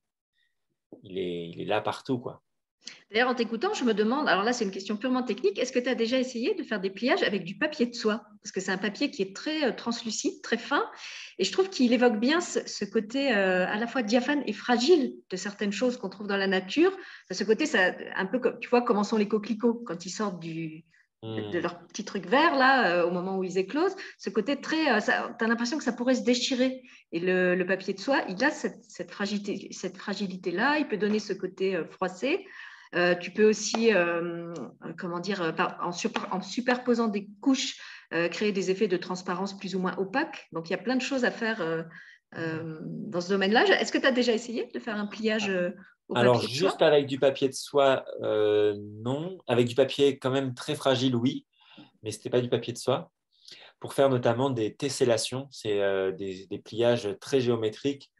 [1.02, 2.44] il est, il est là partout, quoi.
[3.12, 5.80] D'ailleurs, en t'écoutant, je me demande, alors là c'est une question purement technique, est-ce que
[5.80, 8.24] tu as déjà essayé de faire des pliages avec du papier de soie?
[8.42, 10.84] Parce que c'est un papier qui est très euh, translucide, très fin,
[11.38, 15.14] et je trouve qu'il évoque bien ce, côté euh, à la fois diaphane et fragile
[15.30, 16.92] de certaines choses qu'on trouve dans la nature.
[17.30, 20.40] Ce côté, ça, un peu comme, tu vois comment sont les coquelicots quand ils sortent
[20.40, 20.84] du,
[21.22, 21.62] de, hmm.
[21.62, 23.96] leur petit truc vert là euh, au moment où ils éclosent.
[24.18, 26.82] Ce côté très, tu as l'impression que ça pourrait se déchirer.
[27.12, 30.80] Et le, papier de soie, il a cette, cette fragilité, cette fragilité là.
[30.80, 32.44] Il peut donner ce côté froissé.
[32.96, 34.54] Euh, tu peux aussi, euh,
[34.98, 35.52] comment dire, euh,
[35.82, 35.92] en,
[36.32, 37.80] en, superposant des couches,
[38.30, 40.48] créer des effets de transparence plus ou moins opaques.
[40.52, 41.66] Donc, il y a plein de choses à faire
[42.36, 43.66] dans ce domaine-là.
[43.82, 45.52] Est-ce que tu as déjà essayé de faire un pliage
[46.10, 49.40] au Alors, juste avec du papier de soie, non.
[49.48, 51.48] Avec du papier quand même très fragile, oui.
[52.04, 53.10] Mais ce n'était pas du papier de soie.
[53.80, 55.80] Pour faire notamment des tessellations, c'est
[56.12, 58.12] des, des, pliages très géométriques.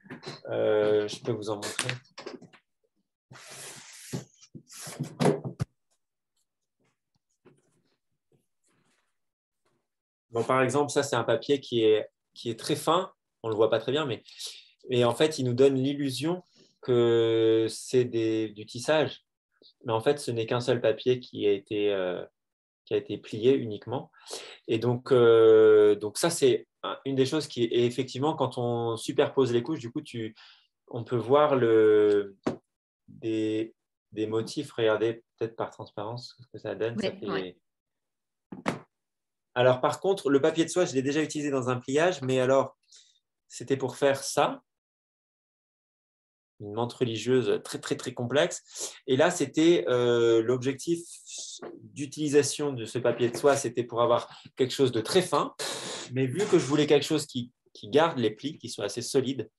[0.50, 1.92] je peux vous en montrer.
[10.48, 13.12] Par exemple, ça, c'est un papier qui est, qui est très fin.
[13.44, 16.44] On ne le voit pas très bien, mais en fait, il nous donne l'illusion
[16.82, 19.24] que c'est du tissage.
[19.86, 22.24] Mais en fait, ce n'est qu'un seul papier qui a été, euh,
[22.86, 24.12] qui a été plié uniquement.
[24.68, 26.68] Et donc, euh, donc ça, c'est
[27.06, 30.36] une des choses qui est effectivement, quand on superpose les couches, du coup, tu,
[30.90, 32.36] on peut voir le,
[33.08, 33.74] des,
[34.14, 34.72] des motifs.
[34.72, 36.96] Regardez peut-être par transparence ce que ça donne.
[39.56, 42.40] Alors, par contre, le papier de soie, je l'ai déjà utilisé dans un pliage, mais
[42.40, 42.78] alors,
[43.48, 44.62] c'était pour faire ça
[46.60, 48.96] une menthe religieuse très très très complexe.
[49.06, 51.00] Et là, c'était euh, l'objectif
[51.82, 55.54] d'utilisation de ce papier de soie, c'était pour avoir quelque chose de très fin.
[56.14, 59.02] Mais vu que je voulais quelque chose qui, qui garde les plis, qui soit assez
[59.02, 59.50] solide,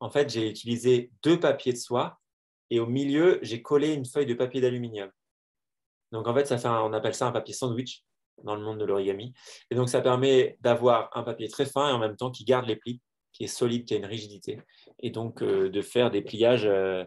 [0.00, 2.18] en fait, j'ai utilisé deux papiers de soie
[2.70, 5.10] et au milieu, j'ai collé une feuille de papier d'aluminium.
[6.12, 8.04] Donc en fait, ça fait on appelle ça un papier sandwich
[8.44, 9.34] dans le monde de l'origami.
[9.70, 12.66] Et donc ça permet d'avoir un papier très fin et en même temps qui garde
[12.66, 13.00] les plis
[13.38, 14.60] qui est solide, qui a une rigidité,
[14.98, 17.04] et donc euh, de faire des pliages euh,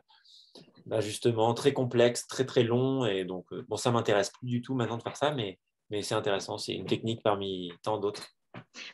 [0.86, 3.06] bah, justement très complexes, très très longs.
[3.06, 6.02] Et donc, euh, bon, ça m'intéresse plus du tout maintenant de faire ça, mais, mais
[6.02, 8.28] c'est intéressant, c'est une technique parmi tant d'autres.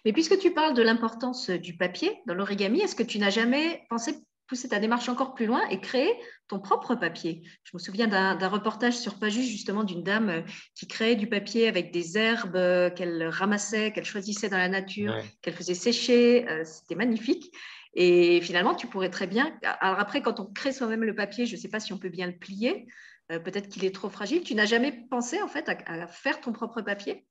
[0.03, 3.85] Mais puisque tu parles de l'importance du papier dans l'origami, est-ce que tu n'as jamais
[3.89, 4.15] pensé
[4.47, 6.11] pousser ta démarche encore plus loin et créer
[6.47, 7.43] ton propre papier.
[7.63, 10.41] Je me souviens d'un reportage sur Pajus justement d'une dame euh,
[10.75, 15.15] qui créait du papier avec des herbes euh, qu'elle ramassait, qu'elle choisissait dans la nature,
[15.41, 16.47] qu'elle faisait sécher.
[16.49, 17.51] Euh, c'était magnifique.
[17.93, 19.57] Et finalement, tu pourrais très bien.
[19.81, 22.09] Alors après, quand on crée soi-même le papier, je ne sais pas si on peut
[22.09, 22.85] bien le plier.
[23.27, 24.43] Peut-être qu'il est trop fragile.
[24.43, 27.25] Tu n'as jamais pensé en fait à, faire ton propre papier?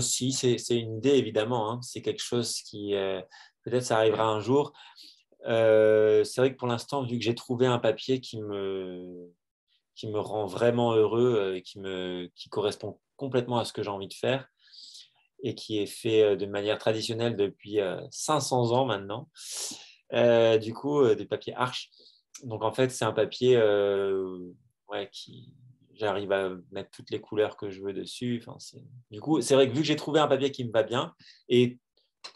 [0.00, 1.72] Si, c'est une idée évidemment.
[1.72, 1.80] Hein.
[1.80, 2.94] C'est quelque chose qui
[3.64, 4.74] peut-être ça arrivera un jour.
[5.46, 9.32] Euh, c'est vrai que pour l'instant, vu que j'ai trouvé un papier qui me,
[9.94, 13.82] qui me rend vraiment heureux, euh, et qui, me, qui correspond complètement à ce que
[13.82, 14.48] j'ai envie de faire
[15.44, 17.78] et qui est fait euh, de manière traditionnelle depuis
[18.10, 19.28] 500 ans maintenant,
[20.58, 21.90] du coup, des papiers arches.
[22.44, 23.56] Donc en fait, c'est un papier
[24.88, 25.52] ouais, qui,
[25.94, 28.42] j'arrive à mettre toutes les couleurs que je veux dessus.
[28.44, 28.56] Enfin,
[29.10, 31.14] du coup, c'est vrai que vu que j'ai trouvé un papier qui me va bien,
[31.48, 31.78] et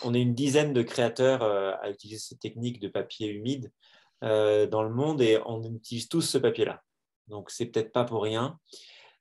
[0.03, 3.73] on est une dizaine de créateurs euh, à utiliser cette technique de papier humide
[4.25, 6.83] euh, dans le monde et on utilise tous ce papier-là.
[7.29, 8.59] Donc, c'est peut-être pas pour rien.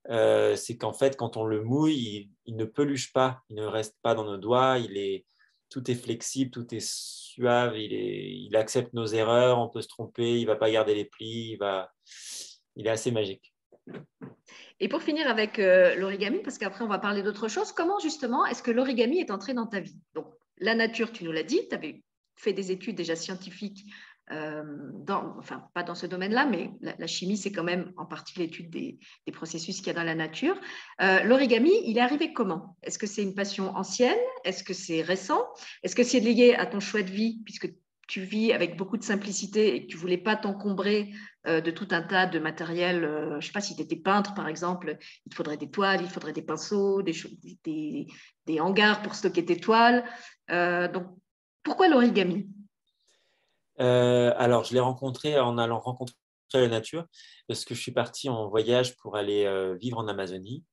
[0.09, 3.95] Euh, c'est qu'en fait, quand on le mouille, il, ne peluche pas, il ne reste
[4.03, 5.25] pas dans nos doigts, il est,
[5.69, 10.43] tout est flexible, tout est suave, il, accepte nos erreurs, on peut se tromper, il
[10.43, 11.57] ne va pas garder les plis,
[12.75, 13.51] il, est assez magique.
[14.79, 18.61] Et pour finir avec l'origami, parce qu'après on va parler d'autre chose, comment justement est-ce
[18.61, 19.97] que l'origami est entré dans ta vie?
[20.57, 22.03] La nature, tu nous l'as dit, tu avais
[22.35, 23.85] fait des études déjà scientifiques,
[24.31, 24.63] euh,
[25.37, 28.97] enfin pas dans ce domaine-là, mais la, chimie, c'est quand même en partie l'étude des,
[29.31, 30.59] processus qu'il y a dans la nature.
[31.01, 32.75] Euh, l'origami, il est arrivé comment?
[32.81, 34.17] Est-ce que c'est une passion ancienne?
[34.43, 35.45] Est-ce que c'est récent?
[35.83, 37.71] Est-ce que c'est lié à ton choix de vie, puisque
[38.07, 41.11] tu vis avec beaucoup de simplicité et que tu voulais pas t'encombrer
[41.47, 43.01] euh, de tout un tas de matériel.
[43.01, 46.01] je ne sais pas si tu étais peintre, par exemple, il te faudrait des toiles,
[46.01, 47.13] il faudrait des pinceaux, des,
[48.45, 50.03] des, hangars pour stocker tes toiles.
[50.51, 51.07] Euh, donc,
[51.63, 52.47] pourquoi l'origami?
[53.79, 56.15] Euh, Alors, je l'ai rencontré en allant rencontrer
[56.53, 57.05] la nature,
[57.47, 60.63] parce que je suis parti en voyage pour aller euh, vivre en Amazonie.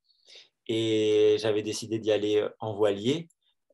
[0.69, 3.29] Et j'avais décidé d'y aller en voilier,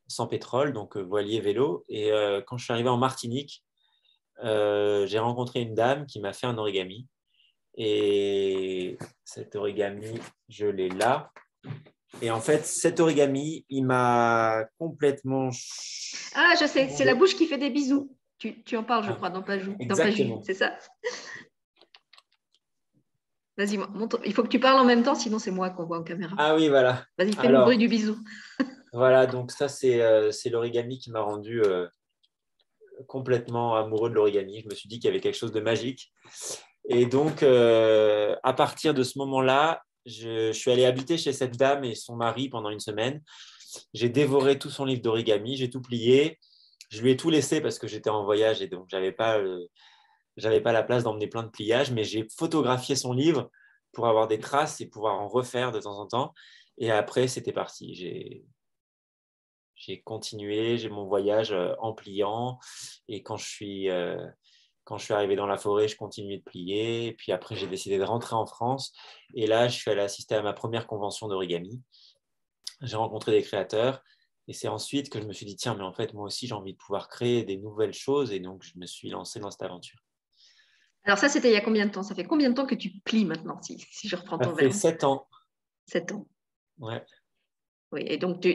[0.08, 1.84] sans pétrole, donc voilier vélo.
[1.88, 2.10] Et
[2.46, 3.62] quand je suis arrivé en Martinique,
[4.42, 7.06] j'ai rencontré une dame qui m'a fait un origami.
[7.76, 10.18] Et cet origami,
[10.48, 11.30] je l'ai là.
[12.22, 15.50] Et en fait, cet origami, il m'a complètement.
[16.34, 18.10] Ah, je sais, c'est la bouche qui fait des bisous.
[18.38, 19.76] Tu, tu en parles, je ah, crois, dans Pajou.
[19.78, 20.42] Exactement.
[20.42, 20.76] C'est ça
[23.56, 23.78] Vas-y,
[24.24, 26.36] il faut que tu parles en même temps, sinon c'est moi qu'on voit en caméra.
[26.38, 27.04] Ah oui, voilà.
[27.18, 28.16] Vas-y, fais le bruit du bisou.
[28.92, 31.86] voilà, donc ça, c'est euh, l'origami qui m'a rendu euh,
[33.06, 34.60] complètement amoureux de l'origami.
[34.62, 36.12] Je me suis dit qu'il y avait quelque chose de magique.
[36.88, 41.84] Et donc, euh, à partir de ce moment-là, je, suis allé habiter chez cette dame
[41.84, 43.22] et son mari pendant une semaine.
[43.92, 46.38] J'ai dévoré tout son livre d'origami, j'ai tout plié.
[46.90, 49.38] Je lui ai tout laissé parce que j'étais en voyage et donc j'avais pas,
[50.38, 53.50] j'avais pas la place d'emmener plein de pliages, mais j'ai photographié son livre
[53.92, 56.32] pour avoir des traces et pouvoir en refaire de temps en temps.
[56.78, 58.44] Et après, c'était parti.
[59.78, 62.58] J'ai, continué, j'ai mon voyage euh, en pliant.
[63.08, 64.26] Et quand je suis, euh,
[64.84, 67.06] quand je suis arrivé dans la forêt, je continuais de plier.
[67.06, 68.92] Et puis après, j'ai décidé de rentrer en France.
[69.34, 71.80] Et là, je suis allé assister à ma première convention d'origami.
[72.82, 74.02] J'ai rencontré des créateurs.
[74.48, 76.54] Et c'est ensuite que je me suis dit, tiens, mais en fait, moi aussi, j'ai
[76.54, 78.32] envie de pouvoir créer des nouvelles choses.
[78.32, 79.98] Et donc, je me suis lancé dans cette aventure.
[81.04, 82.02] Alors ça, c'était il y a combien de temps?
[82.02, 84.70] Ça fait combien de temps que tu plies maintenant, si, je reprends ton Ça fait
[84.70, 85.26] sept ans.
[85.86, 86.26] Sept ans.
[86.78, 87.02] Ouais.
[87.90, 88.46] Oui, et donc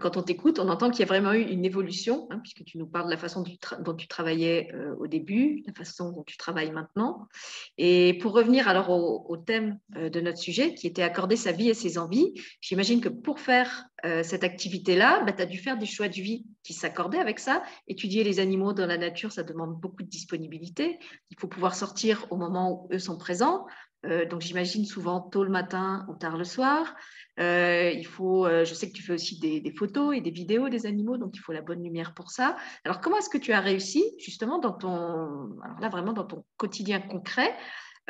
[0.00, 2.76] quand on t'écoute, on entend qu'il y a vraiment eu une évolution, hein, puisque tu
[2.76, 3.44] nous parles de la façon
[3.78, 7.28] dont tu travaillais euh, au début, la façon dont tu travailles maintenant.
[7.76, 11.68] Et pour revenir alors au, thème euh, de notre sujet, qui était accorder sa vie
[11.68, 15.78] et ses envies, j'imagine que pour faire euh, cette activité-là, bah, tu as dû faire
[15.78, 17.62] des choix de vie qui s'accordaient avec ça.
[17.86, 20.98] Étudier les animaux dans la nature, ça demande beaucoup de disponibilité.
[21.30, 23.66] Il faut pouvoir sortir au moment où eux sont présents.
[24.04, 26.94] Donc j'imagine souvent tôt le matin ou tard le soir.
[27.38, 30.68] Euh, il faut, euh, je sais que tu fais aussi des, photos et des vidéos
[30.68, 32.56] des animaux, donc il faut la bonne lumière pour ça.
[32.84, 36.44] Alors, comment est-ce que tu as réussi, justement, dans ton, alors là, vraiment dans ton
[36.56, 37.54] quotidien concret,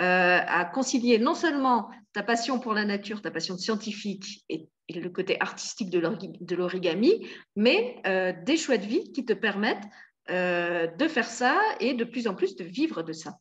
[0.00, 5.10] euh, à concilier non seulement ta passion pour la nature, ta passion scientifique et, le
[5.10, 8.00] côté artistique de l'origami, mais
[8.46, 9.84] des choix de vie qui te permettent
[10.30, 13.34] de faire ça et de plus en plus de vivre de ça?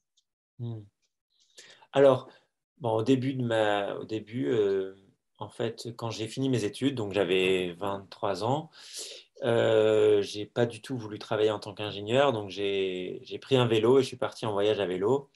[0.60, 0.82] Hmm.
[1.98, 2.30] Alors,
[2.84, 4.54] au début de ma, au début,
[5.40, 8.70] en fait, quand j'ai fini mes études, donc j'avais 23 ans,
[9.44, 13.98] euh, j'ai pas du tout voulu travailler en tant qu'ingénieur, donc j'ai pris un vélo
[13.98, 15.32] et je suis parti en voyage à vélo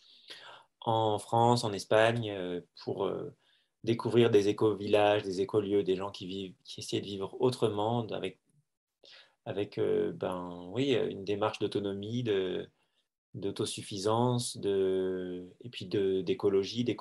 [0.82, 3.34] en France, en Espagne, euh, pour euh,
[3.84, 8.39] découvrir des éco-villages, des écolieux, des gens qui, vivent, qui essaient de vivre autrement, avec,
[9.45, 12.24] avec ben, une démarche d'autonomie,
[13.34, 16.96] d'autosuffisance, de, et puis d'écologie, de,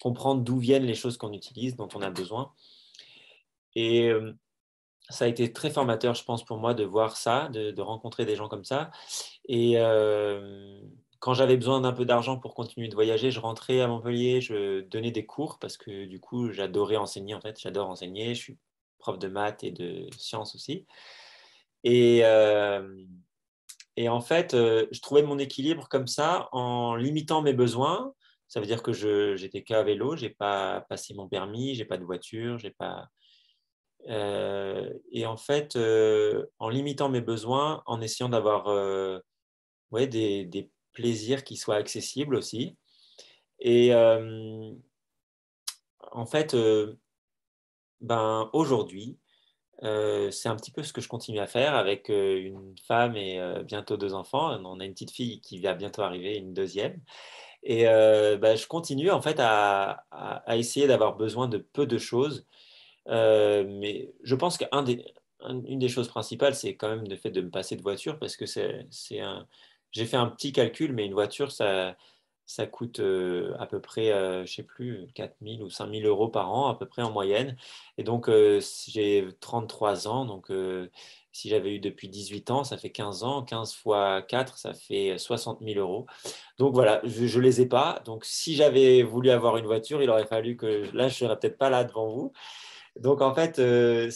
[0.00, 2.52] comprendre d'où viennent les choses qu'on utilise, dont on a besoin.
[3.74, 4.32] Et euh,
[5.08, 8.36] ça a été très formateur, je pense, pour moi de voir ça, de, rencontrer des
[8.36, 8.90] gens comme ça.
[9.46, 10.80] Et euh,
[11.20, 14.80] quand j'avais besoin d'un peu d'argent pour continuer de voyager, je rentrais à Montpellier, je
[14.80, 17.34] donnais des cours parce que du coup, j'adorais enseigner.
[17.34, 18.34] En fait, j'adore enseigner.
[18.34, 18.58] Je suis
[18.98, 20.86] prof de maths et de sciences aussi.
[21.84, 23.04] Et, euh,
[23.96, 28.14] et en fait, je trouvais mon équilibre comme ça en limitant mes besoins
[28.52, 32.04] ça veut dire que j'étais qu'à vélo, j'ai pas passé mon permis, j'ai pas de
[32.04, 33.08] voiture, j'ai pas.
[34.10, 39.18] Euh, et en fait, euh, en limitant mes besoins, en essayant d'avoir euh,
[39.90, 42.76] ouais, des, des, plaisirs qui soient accessibles aussi.
[43.58, 44.76] Et en
[46.26, 46.54] fait,
[48.02, 49.16] ben, aujourd'hui,
[49.82, 53.96] c'est un petit peu ce que je continue à faire avec une femme et bientôt
[53.96, 54.56] deux enfants.
[54.64, 57.00] On a une petite fille qui va bientôt arriver, une deuxième.
[57.62, 60.04] Et euh, bah, je continue en fait à,
[60.48, 62.46] essayer d'avoir besoin de peu de choses.
[63.08, 65.04] Euh, mais je pense qu'une des,
[65.76, 68.46] des choses principales, c'est quand même le fait de me passer de voiture parce que
[68.46, 69.46] c'est un.
[69.92, 71.96] J'ai fait un petit calcul, mais une voiture, ça,
[72.46, 76.06] ça coûte euh, à peu près, je ne sais plus, 4 000 ou 5 000
[76.06, 77.56] euros par an, à peu près en moyenne.
[77.98, 78.30] Et donc,
[78.88, 80.50] j'ai 33 ans, donc
[81.32, 83.42] si j'avais eu depuis 18 ans, ça fait 15 ans.
[83.42, 86.06] 15 fois 4, ça fait 60 000 euros.
[86.58, 88.00] Donc voilà, je ne les ai pas.
[88.04, 91.38] Donc si j'avais voulu avoir une voiture, il aurait fallu que là, je ne serais
[91.38, 92.32] peut-être pas là devant vous.
[92.96, 94.10] Donc en fait, euh,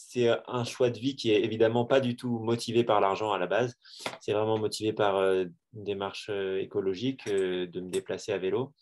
[0.00, 3.38] c'est un choix de vie qui est évidemment pas du tout motivé par l'argent à
[3.38, 3.74] la base.
[4.20, 8.72] C'est vraiment motivé par euh, une démarche euh, écologique de me déplacer à vélo.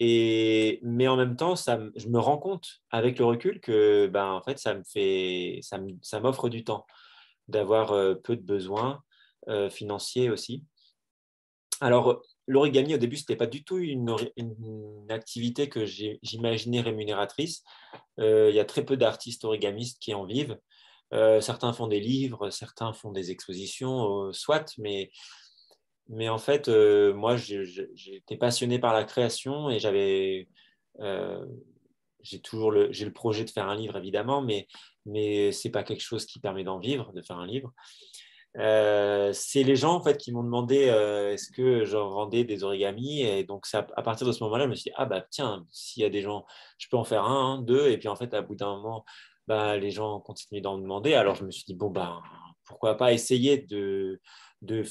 [0.00, 4.32] Et, mais en même temps, ça, je me rends compte avec le recul que ben,
[4.32, 6.84] en fait, ça me fait, ça m'offre du temps
[7.48, 9.02] d'avoir euh, peu de besoins
[9.48, 10.64] euh, financiers aussi.
[11.80, 14.14] Alors, l'origami, au début, ce n'était pas du tout une,
[15.08, 17.62] activité que j'imaginais rémunératrice.
[18.18, 20.58] Euh, il y a très peu d'artistes origamistes qui en vivent.
[21.40, 24.74] certains font des livres, certains font des expositions, soit,
[26.08, 30.48] mais en fait, euh, moi, j'étais passionné par la création et j'avais.
[31.00, 31.44] Euh,
[32.22, 34.66] j'ai toujours le, le projet de faire un livre, évidemment, mais,
[35.04, 37.72] mais ce n'est pas quelque chose qui permet d'en vivre, de faire un livre.
[38.56, 43.22] Euh, c'est les gens en fait qui m'ont demandé est-ce que j'en vendais des origamis?
[43.22, 46.02] Et donc à partir de ce moment-là je me suis dit ah bah tiens s'il
[46.02, 46.46] y a des gens
[46.78, 49.04] je peux en faire un, deux et puis en fait à bout d'un moment
[49.48, 52.22] bah, les gens continuent d'en demander alors je me suis dit bon bah
[52.64, 54.20] pourquoi pas essayer de
[54.64, 54.84] de,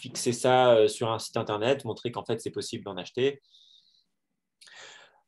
[0.00, 3.42] fixer ça euh, sur un site internet, montrer qu'en fait c'est possible d'en acheter.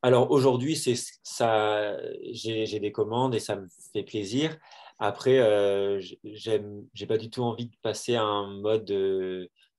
[0.03, 1.97] Alors aujourd'hui, c'est ça,
[2.31, 4.57] j'ai des commandes et ça me fait plaisir.
[4.99, 8.91] Après, euh, j'ai pas du tout envie de passer à un mode,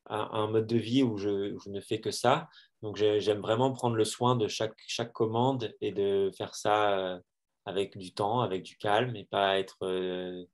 [0.09, 2.49] un mode de vie où je, ne fais que ça.
[2.81, 7.19] Donc j'aime vraiment prendre le soin de chaque, chaque commande et de faire ça euh,
[7.65, 10.45] avec du temps, avec du calme et pas être euh,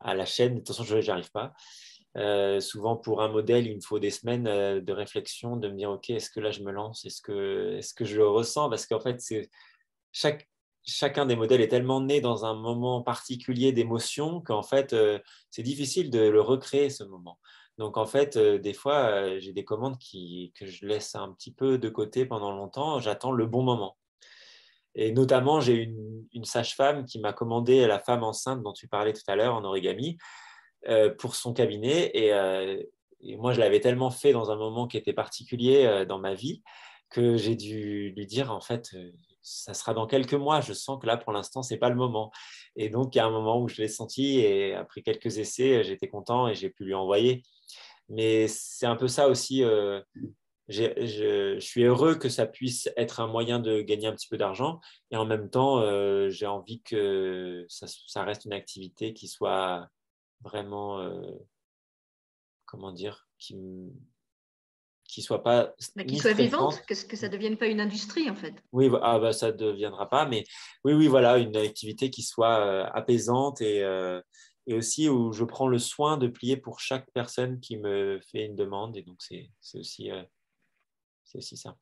[0.00, 0.54] à la chaîne.
[0.54, 1.52] De toute façon, je n'y arrive pas.
[2.16, 5.90] Euh, souvent, pour un modèle, il me faut des semaines de réflexion, de me dire,
[5.90, 7.04] OK, est-ce que là, je me lance?
[7.04, 8.68] Est-ce que, est que je le ressens?
[8.68, 9.22] Parce qu'en fait,
[10.10, 10.48] chaque,
[10.90, 15.18] chacun des modèles est tellement né dans un moment particulier d'émotion qu'en fait, euh,
[15.50, 17.38] c'est difficile de le recréer, ce moment.
[17.78, 21.78] Donc, en fait, des fois, j'ai des commandes qui, que je laisse un petit peu
[21.78, 22.98] de côté pendant longtemps.
[22.98, 23.96] J'attends le bon moment.
[24.94, 25.90] Et notamment, j'ai
[26.32, 29.64] une, sage-femme qui m'a commandé la femme enceinte dont tu parlais tout à l'heure en
[29.64, 30.18] origami
[31.18, 32.10] pour son cabinet.
[32.12, 32.28] Et,
[33.22, 36.62] et moi, je l'avais tellement fait dans un moment qui était particulier dans ma vie
[37.08, 38.94] que j'ai dû lui dire, en fait,
[39.42, 40.60] ça sera dans quelques mois.
[40.60, 42.30] Je sens que là, pour l'instant, c'est pas le moment.
[42.76, 45.84] Et donc, il y a un moment où je l'ai senti et après quelques essais,
[45.84, 47.42] j'étais content et j'ai pu lui envoyer.
[48.08, 49.62] Mais c'est un peu ça aussi.
[49.62, 50.00] Euh,
[50.68, 54.80] je, suis heureux que ça puisse être un moyen de gagner un petit peu d'argent
[55.10, 59.88] et en même temps, euh, j'ai envie que ça, reste une activité qui soit
[60.42, 61.32] vraiment, euh,
[62.66, 63.56] comment dire, qui,
[65.10, 65.74] qui soit pas
[66.06, 68.54] qui soit vivante, que, que ça ne devienne pas une industrie en fait.
[68.72, 70.44] Oui, ah bah, ça ne deviendra pas, mais
[70.84, 74.20] oui, oui, voilà, une activité qui soit euh, apaisante et, euh,
[74.66, 78.46] et, aussi où je prends le soin de plier pour chaque personne qui me fait
[78.46, 80.22] une demande et donc c'est aussi, euh,
[81.24, 81.76] c'est aussi ça.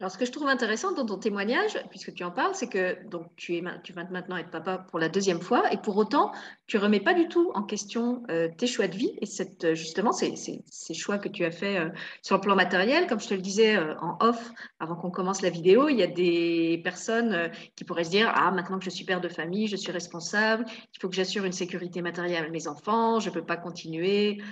[0.00, 2.96] Alors, ce que je trouve intéressant dans ton témoignage, puisque tu en parles, c'est que
[3.08, 6.32] donc, tu, es, tu vas maintenant être papa pour la deuxième fois, et pour autant,
[6.66, 9.74] tu ne remets pas du tout en question euh, tes choix de vie et cette,
[9.74, 11.90] justement ces, ces, choix que tu as fait euh,
[12.22, 13.06] sur le plan matériel.
[13.06, 14.50] Comme je te le disais euh, en off,
[14.80, 18.50] avant qu'on commence la vidéo, il y a des personnes qui pourraient se dire Ah,
[18.50, 21.52] maintenant que je suis père de famille, je suis responsable, il faut que j'assure une
[21.52, 24.42] sécurité matérielle à mes enfants, je ne peux pas continuer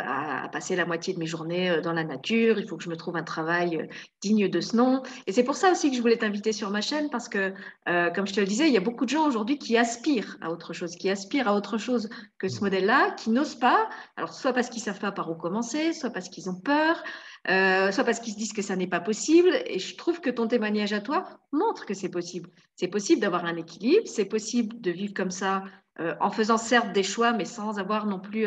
[0.00, 2.90] à, à, passer la moitié de mes journées dans la nature, il faut que je
[2.90, 3.88] me trouve un travail
[4.20, 5.02] digne de ce nom.
[5.26, 7.52] Et c'est pour ça aussi que je voulais t'inviter sur ma chaîne, parce que,
[7.88, 10.36] euh, comme je te le disais, il y a beaucoup de gens aujourd'hui qui aspirent
[10.40, 12.64] à autre chose, qui aspirent à autre chose que ce mmh.
[12.64, 16.10] modèle-là, qui n'osent pas, alors soit parce qu'ils ne savent pas par où commencer, soit
[16.10, 17.02] parce qu'ils ont peur,
[17.48, 19.50] euh, soit parce qu'ils se disent que ça n'est pas possible.
[19.66, 22.50] Et je trouve que ton témoignage à toi montre que c'est possible.
[22.76, 25.64] C'est possible d'avoir un équilibre, c'est possible de vivre comme ça
[26.00, 28.46] euh, en faisant certes des choix, mais sans avoir non plus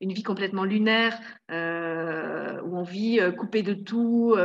[0.00, 1.18] une vie complètement lunaire,
[1.50, 4.36] où on vit coupé de tout,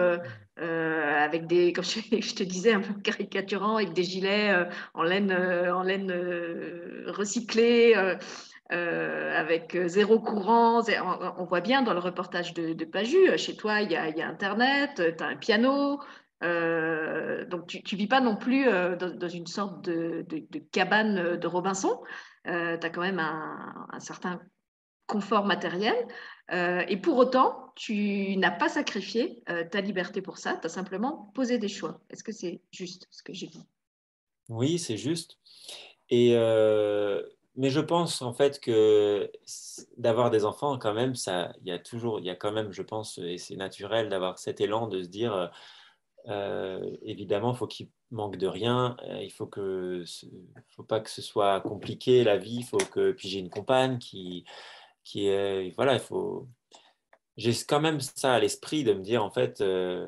[0.62, 5.04] euh, avec des, comme je, te disais, un peu caricaturant, avec des gilets euh, en
[5.04, 6.12] laine, euh, en laine
[7.08, 7.96] recyclée.
[8.70, 10.82] avec zéro courant.
[11.38, 15.02] On, voit bien dans le reportage de, de Paju, chez toi, il y a, Internet,
[15.18, 16.00] tu as un piano.
[16.42, 20.26] donc, tu ne vis pas non plus dans, une sorte de,
[20.72, 22.02] cabane de Robinson.
[22.46, 22.52] Tu
[22.86, 24.40] as quand même un, certain
[25.08, 25.96] confort matériel.
[26.52, 30.70] Euh, et pour autant, tu n'as pas sacrifié euh, ta liberté pour ça, tu as
[30.70, 32.02] simplement posé des choix.
[32.10, 33.64] Est-ce que c'est juste ce que j'ai dit?
[34.50, 35.40] Oui, c'est juste.
[36.10, 37.24] Et euh,
[37.56, 39.32] mais je pense en fait que
[39.98, 41.14] d'avoir des enfants, quand même,
[41.62, 44.38] il y a toujours, il y a quand même, je pense, et c'est naturel d'avoir
[44.38, 45.52] cet élan de se dire,
[47.02, 50.04] évidemment, faut qu'il manque de rien, il faut que,
[50.70, 54.46] faut pas que ce soit compliqué la vie, faut que, puis j'ai une compagne qui
[55.06, 56.50] qui est, voilà, il faut,
[57.38, 60.08] j'ai quand même ça à l'esprit de me dire, en fait, euh,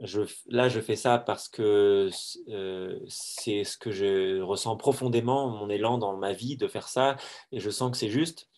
[0.00, 2.10] je, là, je fais ça parce que
[2.48, 7.16] euh, c'est ce que je ressens profondément, mon élan dans ma vie de faire ça,
[7.52, 8.48] et je sens que c'est juste,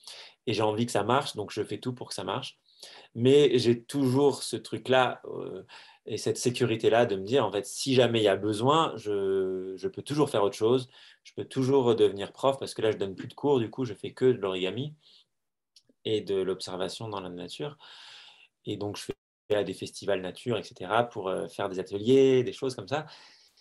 [0.47, 2.59] et j'ai envie que ça marche, donc je fais tout pour que ça marche.
[3.15, 5.65] Mais j'ai toujours ce truc-là euh,
[6.07, 9.75] et cette sécurité-là de me dire, en fait, si jamais il y a besoin, je,
[9.77, 10.89] je, peux toujours faire autre chose,
[11.25, 13.85] je peux toujours devenir prof, parce que là, je donne plus de cours, du coup,
[13.85, 14.95] je fais que de l'origami
[16.05, 17.77] et de l'observation dans la nature.
[18.67, 22.53] Et donc, je fais à des festivals nature, etc., pour euh, faire des ateliers, des
[22.53, 23.07] choses comme ça.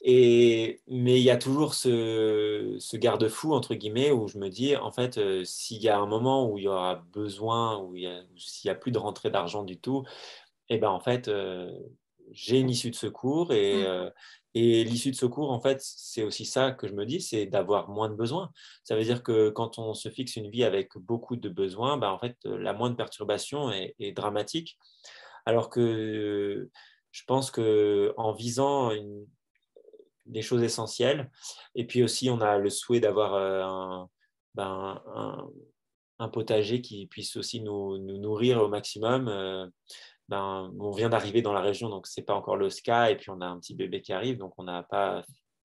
[0.02, 4.76] Et, mais il y a toujours ce, ce garde-fou, entre guillemets, où je me dis,
[4.78, 7.96] en fait, euh, s'il y a un moment où il y aura besoin, où
[8.38, 10.06] s'il n'y a plus de rentrée d'argent du tout,
[10.70, 11.72] eh ben en fait, euh,
[12.32, 14.12] j'ai une issue de secours et, mmh.
[14.56, 17.90] Et l'issue de secours, en fait, c'est aussi ça que je me dis, c'est d'avoir
[17.90, 18.52] moins de besoins.
[18.84, 22.12] Ça veut dire que quand on se fixe une vie avec beaucoup de besoins, bah,
[22.12, 24.80] en fait, la moindre perturbation est, dramatique.
[25.46, 26.70] Alors que
[27.12, 28.92] je pense qu'en visant
[30.26, 31.32] des choses essentielles,
[31.76, 34.06] et puis aussi on a le souhait d'avoir euh,
[34.56, 35.02] ben,
[36.20, 39.28] un, potager qui puisse aussi nous, nourrir au maximum.
[39.28, 39.68] Euh,
[40.30, 43.18] ben, on vient d'arriver dans la région, donc ce n'est pas encore le cas, et
[43.18, 45.24] puis on a un petit bébé qui arrive, donc on n'a pas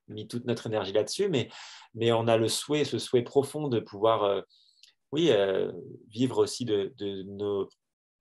[0.09, 1.51] mis toute notre énergie là-dessus, mais,
[1.93, 4.41] mais on a le souhait, ce souhait profond de pouvoir, euh,
[5.13, 5.71] oui, euh,
[6.09, 6.95] vivre aussi de,
[7.27, 7.69] nos,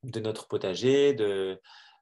[0.03, 1.57] de, notre potager, de,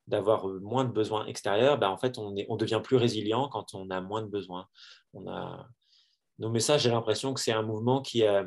[0.07, 1.77] d'avoir moins de besoins extérieurs.
[1.77, 4.67] Ben, en fait, on, est, on devient plus résilient quand on a moins de besoins.
[5.13, 5.67] On a...
[6.39, 8.43] Mais ça, j'ai l'impression que c'est un mouvement qui, euh,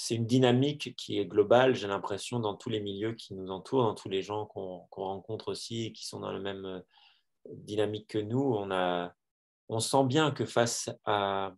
[0.00, 3.82] c'est une dynamique qui est globale, j'ai l'impression, dans tous les milieux qui nous entourent,
[3.82, 6.80] dans tous les gens qu'on rencontre aussi et qui sont dans la même euh,
[7.52, 8.40] dynamique que nous.
[8.40, 9.12] On, a,
[9.68, 11.52] on sent bien que face à,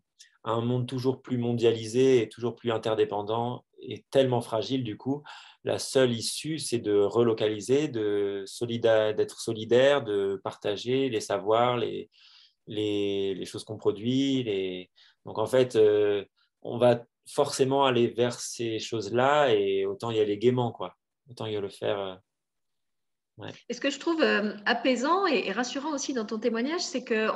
[0.44, 5.22] un monde toujours plus mondialisé et toujours plus interdépendant et tellement fragile, du coup,
[5.64, 8.46] la seule issue, c'est de relocaliser, d'être
[9.38, 12.08] solidaire, de partager les savoirs, les,
[12.66, 14.42] les, choses qu'on produit.
[14.44, 14.90] Les...
[15.26, 15.78] Donc en fait,
[16.62, 20.96] on va forcément aller vers ces choses-là et autant y aller gaiement, quoi.
[21.28, 22.20] Autant y le faire
[23.68, 27.28] et ce que je trouve euh, apaisant et, rassurant aussi dans ton témoignage, c'est que,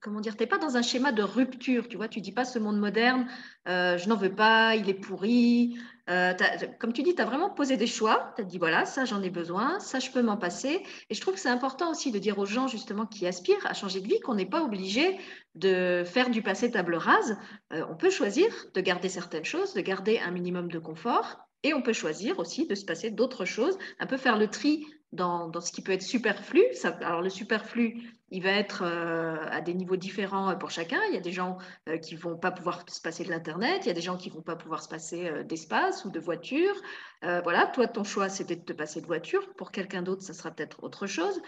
[0.00, 2.44] comment dire, tu n'es pas dans un schéma de rupture, tu vois, tu dis pas
[2.44, 3.26] ce monde moderne,
[3.68, 5.78] euh, je n'en veux pas, il est pourri.
[6.08, 6.32] Euh,
[6.78, 9.22] comme tu dis, tu as vraiment posé des choix, tu as dit, voilà, ça j'en
[9.22, 10.82] ai besoin, ça je peux m'en passer.
[11.10, 13.74] Et je trouve que c'est important aussi de dire aux gens justement qui aspirent à
[13.74, 15.18] changer de vie qu'on n'est pas obligé
[15.54, 17.36] de faire du passé table rase.
[17.70, 21.38] on peut choisir de garder certaines choses, de garder un minimum de confort.
[21.64, 24.86] Et on peut choisir aussi de se passer d'autres choses, un peu faire le tri
[25.12, 26.62] dans, ce qui peut être superflu.
[27.00, 31.00] alors le superflu, il va être euh, à des niveaux différents pour chacun.
[31.08, 31.56] Il y a des gens
[31.88, 34.28] euh, qui vont pas pouvoir se passer de l'Internet, il y a des gens qui
[34.28, 36.74] vont pas pouvoir se passer euh, d'espace ou de voiture.
[37.22, 39.54] voilà, toi, ton choix, c'était de te passer de voiture.
[39.54, 41.40] Pour quelqu'un d'autre, ça sera peut-être autre chose.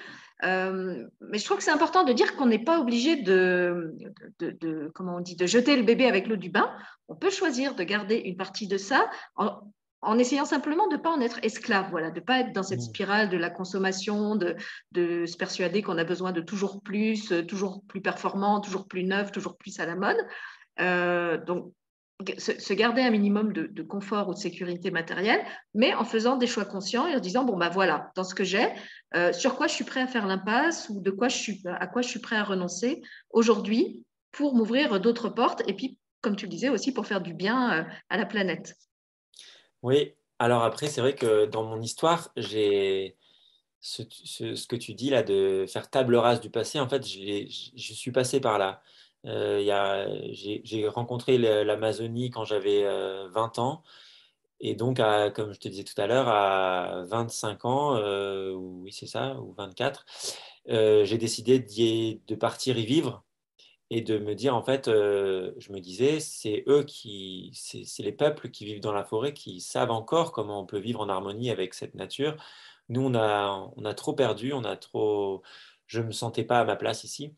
[0.43, 3.95] mais je trouve que c'est important de dire qu'on n'est pas obligé de,
[4.39, 6.75] de, comment on dit, de jeter le bébé avec l'eau du bain.
[7.09, 9.61] On peut choisir de garder une partie de ça en,
[10.03, 12.63] en essayant simplement de ne pas en être esclave, voilà, de ne pas être dans
[12.63, 12.85] cette mmh.
[12.85, 14.57] spirale de la consommation, de,
[14.93, 19.05] de se persuader qu'on a besoin de toujours plus, euh, toujours plus performant, toujours plus
[19.05, 20.17] neuf, toujours plus à la mode.
[20.81, 21.73] Euh, donc,
[22.39, 25.43] se, garder un minimum de, confort ou de sécurité matérielle,
[25.75, 28.45] mais en faisant des choix conscients et en disant, bon, bah voilà, dans ce que
[28.45, 28.69] j'ai,
[29.15, 31.87] euh, sur quoi je suis prêt à faire l'impasse ou de quoi je suis, à
[31.87, 36.45] quoi je suis prêt à renoncer aujourd'hui pour m'ouvrir d'autres portes et puis, comme tu
[36.45, 38.75] le disais aussi, pour faire du bien à la planète.
[39.83, 43.17] Oui, alors après, c'est vrai que dans mon histoire, j'ai
[43.81, 44.03] ce,
[44.67, 46.81] que tu dis là de faire table rase du passé.
[46.81, 48.83] En fait, je suis passé par là.
[49.27, 53.83] Euh, j'ai rencontré l'Amazonie quand j'avais 20 euh, ans.
[54.61, 54.99] Et donc,
[55.35, 59.53] comme je te disais tout à l'heure, à 25 ans, euh, oui, c'est ça, ou
[59.55, 60.05] 24,
[60.67, 63.25] j'ai décidé de partir y vivre
[63.91, 68.13] et de me dire, en fait, euh, je me disais, c'est eux qui, c'est les
[68.13, 71.51] peuples qui vivent dans la forêt qui savent encore comment on peut vivre en harmonie
[71.51, 72.37] avec cette nature.
[72.89, 75.43] Nous, on a, on a trop perdu, on a trop,
[75.87, 77.35] je ne me sentais pas à ma place ici.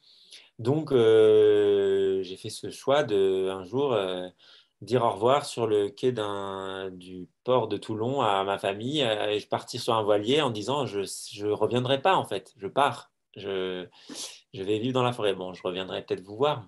[0.59, 4.28] Donc, euh, j'ai fait ce choix de un jour euh,
[4.82, 6.12] dire au revoir sur le quai
[6.92, 10.86] du port de Toulon à ma famille et je partir sur un voilier en disant
[10.86, 11.00] je
[11.46, 13.11] ne reviendrai pas en fait, je pars.
[13.36, 13.86] Je,
[14.53, 15.34] je vais vivre dans la forêt.
[15.34, 16.66] Bon, je reviendrai peut-être vous voir,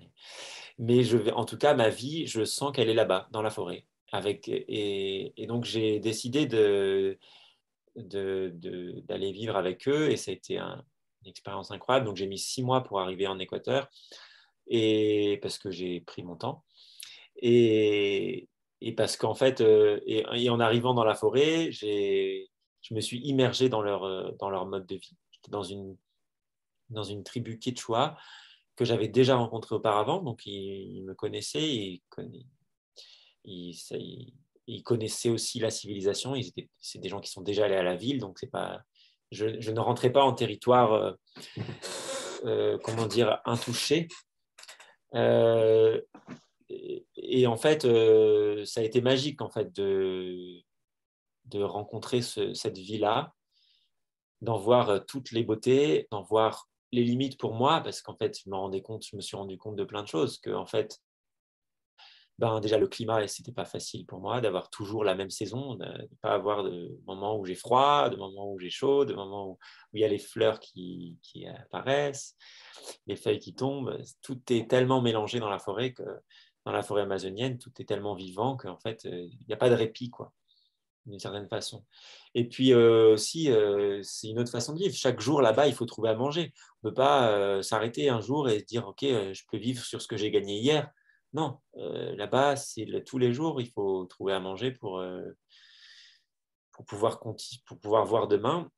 [0.78, 3.86] mais, en tout cas, ma vie, je sens qu'elle est là-bas, dans la forêt.
[4.12, 7.18] Et, donc, j'ai décidé d'aller
[9.32, 10.82] vivre avec eux et ça a été une
[11.26, 12.06] expérience incroyable.
[12.06, 13.88] Donc, j'ai mis six mois pour arriver en Équateur
[14.66, 16.64] et parce que j'ai pris mon temps.
[17.36, 18.48] Et,
[18.96, 20.00] parce qu'en fait, euh,
[20.48, 24.86] en arrivant dans la forêt, je me suis immergé dans leur, euh, dans leur mode
[24.86, 25.16] de vie.
[25.32, 25.96] J'étais dans une
[26.90, 28.16] dans une tribu Quechua
[28.76, 30.22] que j'avais déjà rencontré auparavant.
[30.22, 32.00] Donc, ils, me connaissaient,
[33.44, 36.34] ils, connaissaient aussi la civilisation.
[36.80, 38.82] C'est des gens qui sont déjà allés à la ville, donc c'est pas,
[39.30, 41.12] je, ne rentrais pas en territoire, euh,
[42.44, 44.08] euh, comment dire, intouché.
[45.14, 46.00] Euh,
[47.16, 47.82] et, en fait,
[48.64, 50.60] ça a été magique en fait de,
[51.44, 53.32] de rencontrer cette vie-là,
[54.40, 58.48] d'en voir toutes les beautés, d'en voir les limites pour moi, parce qu'en fait, je
[58.48, 61.00] me rendais compte, je me suis rendu compte de plein de choses, que en fait,
[62.38, 65.84] ben, déjà le climat, c'était pas facile pour moi d'avoir toujours la même saison, de
[65.84, 69.50] ne pas avoir de moments où j'ai froid, de moments où j'ai chaud, de moments
[69.50, 69.58] où,
[69.92, 71.18] il y a les fleurs qui,
[71.62, 72.36] apparaissent,
[73.06, 73.96] les feuilles qui tombent.
[74.22, 76.02] Tout est tellement mélangé dans la forêt que
[76.64, 79.74] dans la forêt amazonienne, tout est tellement vivant qu'en fait, il n'y a pas de
[79.74, 80.32] répit, quoi
[81.06, 81.84] d'une certaine façon.
[82.34, 84.94] Et puis euh, aussi, euh, c'est une autre façon de vivre.
[84.94, 86.52] Chaque jour là-bas, il faut trouver à manger.
[86.82, 89.84] On ne peut pas euh, s'arrêter un jour et se dire, OK, je peux vivre
[89.84, 90.90] sur ce que j'ai gagné hier.
[91.32, 95.04] Non, là-bas, c'est tous les jours, il faut trouver à manger pour,
[96.70, 98.70] pour, pouvoir, pour pouvoir voir demain.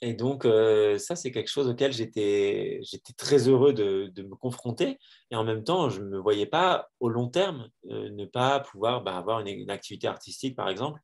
[0.00, 2.80] Et donc, ça, c'est quelque chose auquel j'étais
[3.16, 4.96] très heureux de, de, me confronter.
[5.32, 9.02] Et en même temps, je ne me voyais pas au long terme ne pas pouvoir
[9.02, 11.00] bah, avoir une, activité artistique, par exemple,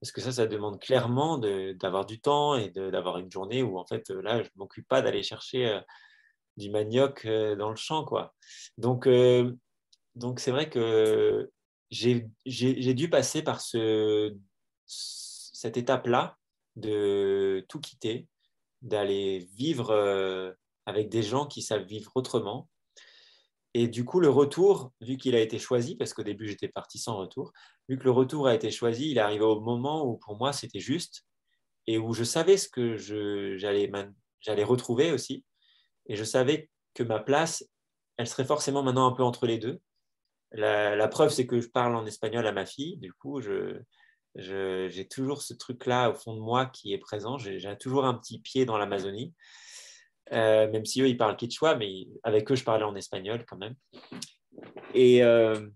[0.00, 3.84] parce que ça, ça demande clairement d'avoir du temps et d'avoir une journée où, en
[3.84, 5.80] fait, euh, là, je ne m'occupe pas d'aller chercher euh,
[6.56, 8.04] du manioc euh, dans le champ.
[8.04, 8.34] Quoi.
[8.78, 9.08] Donc,
[10.14, 11.50] donc c'est vrai que
[11.90, 14.34] j'ai dû passer par ce,
[14.86, 16.38] cette étape-là
[16.76, 18.26] de tout quitter,
[18.80, 22.68] d'aller vivre avec des gens qui savent vivre autrement,
[23.74, 26.98] et du coup, le retour, vu qu'il a été choisi, parce qu'au début j'étais parti
[26.98, 27.52] sans retour,
[27.88, 30.52] vu que le retour a été choisi, il est arrivé au moment où pour moi
[30.52, 31.24] c'était juste
[31.86, 35.44] et où je savais ce que j'allais retrouver aussi.
[36.06, 37.64] Et je savais que ma place
[38.20, 39.80] elle serait forcément maintenant un peu entre les deux.
[40.52, 42.98] La, preuve, c'est que je parle en espagnol à ma fille.
[42.98, 47.38] Du coup, j'ai toujours ce truc-là au fond de moi qui est présent.
[47.38, 49.32] J'ai toujours un petit pied dans l'Amazonie.
[50.32, 53.56] Euh, même si eux, ils parlent quichua, mais avec eux, je parlais en espagnol quand
[53.56, 53.74] même.
[54.94, 55.68] Et, euh,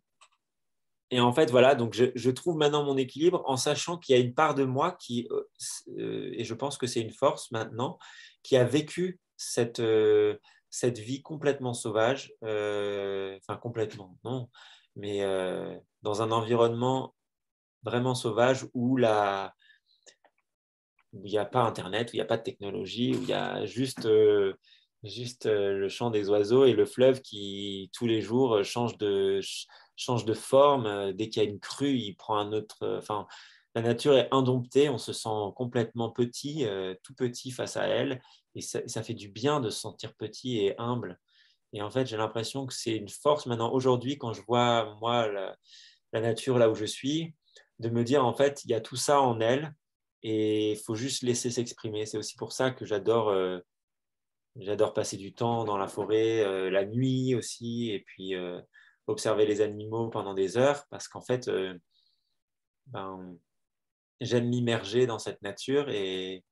[1.10, 4.22] et en fait, voilà, donc je, trouve maintenant mon équilibre en sachant qu'il y a
[4.22, 7.98] une part de moi qui, euh, et je pense que c'est une force maintenant,
[8.42, 9.82] qui a vécu cette,
[10.70, 14.48] cette vie complètement sauvage, enfin complètement, non,
[14.96, 15.20] mais
[16.02, 17.14] dans un environnement
[17.82, 19.54] vraiment sauvage où la,
[21.14, 23.28] où il n'y a pas Internet, où il n'y a pas de technologie, où il
[23.28, 24.54] y a juste, euh,
[25.02, 29.40] juste euh, le chant des oiseaux et le fleuve qui, tous les jours, change de,
[29.96, 31.12] change de forme.
[31.12, 32.98] Dès qu'il y a une crue, il prend un autre.
[32.98, 33.26] Enfin,
[33.74, 38.20] la nature est indomptée, on se sent complètement petit, euh, tout petit face à elle.
[38.54, 41.18] Et ça, fait du bien de se sentir petit et humble.
[41.72, 45.28] Et en fait, j'ai l'impression que c'est une force maintenant, aujourd'hui, quand je vois, moi,
[46.12, 47.34] la nature là où je suis,
[47.80, 49.74] de me dire, en fait, il y a tout ça en elle
[50.24, 52.06] et il faut juste laisser s'exprimer.
[52.06, 53.60] C'est aussi pour ça que j'adore euh,
[54.56, 58.60] j'adore passer du temps dans la forêt, euh, la nuit aussi, et puis euh,
[59.06, 61.50] observer les animaux pendant des heures, parce qu'en fait,
[62.86, 63.36] ben,
[64.20, 66.42] j'aime m'immerger dans cette nature et,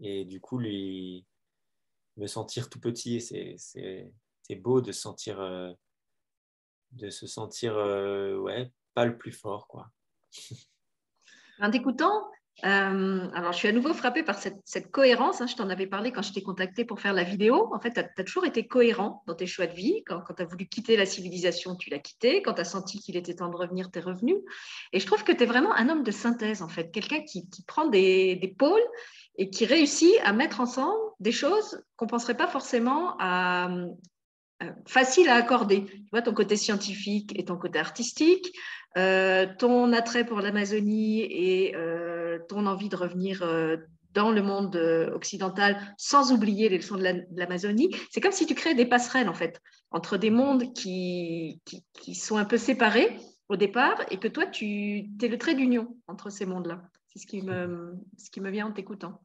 [0.00, 1.26] et, du coup, lui,
[2.16, 3.20] me sentir tout petit.
[3.20, 5.38] C'est beau de, sentir,
[6.92, 9.66] de se sentir ouais, pas le plus fort.
[9.66, 9.90] Quoi.
[11.60, 12.30] En t'écoutant,
[12.64, 15.40] euh, alors, je suis à nouveau frappée par cette, cohérence.
[15.40, 15.46] Hein.
[15.46, 17.72] je t'en avais parlé quand je t'ai contacté pour faire la vidéo.
[17.72, 20.02] En fait, tu as, toujours été cohérent dans tes choix de vie.
[20.06, 22.42] Quand, tu as voulu quitter la civilisation, tu l'as quitté.
[22.42, 24.36] Quand tu as senti qu'il était temps de revenir, tu es revenu.
[24.92, 26.90] Et je trouve que tu es vraiment un homme de synthèse, en fait.
[26.90, 28.80] Quelqu'un qui, prend des, pôles
[29.36, 33.70] et qui réussit à mettre ensemble des choses qu'on ne penserait pas forcément à,
[34.62, 35.84] euh, facile à accorder.
[35.84, 38.52] Tu vois, ton côté scientifique et ton côté artistique,
[38.96, 42.17] euh, ton attrait pour l'Amazonie et euh,
[42.48, 43.42] ton envie de revenir
[44.14, 44.76] dans le monde
[45.14, 47.94] occidental sans oublier les leçons de l'Amazonie.
[48.10, 49.60] C'est comme si tu créais des passerelles, en fait,
[49.90, 53.16] entre des mondes qui, qui, sont un peu séparés
[53.48, 56.82] au départ et que toi, tu es le trait d'union entre ces mondes-là.
[57.08, 59.22] C'est ce, qui me, ce qui me vient en t'écoutant.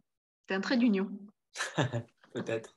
[0.47, 1.09] C'est un trait d'union.
[2.34, 2.76] Peut-être.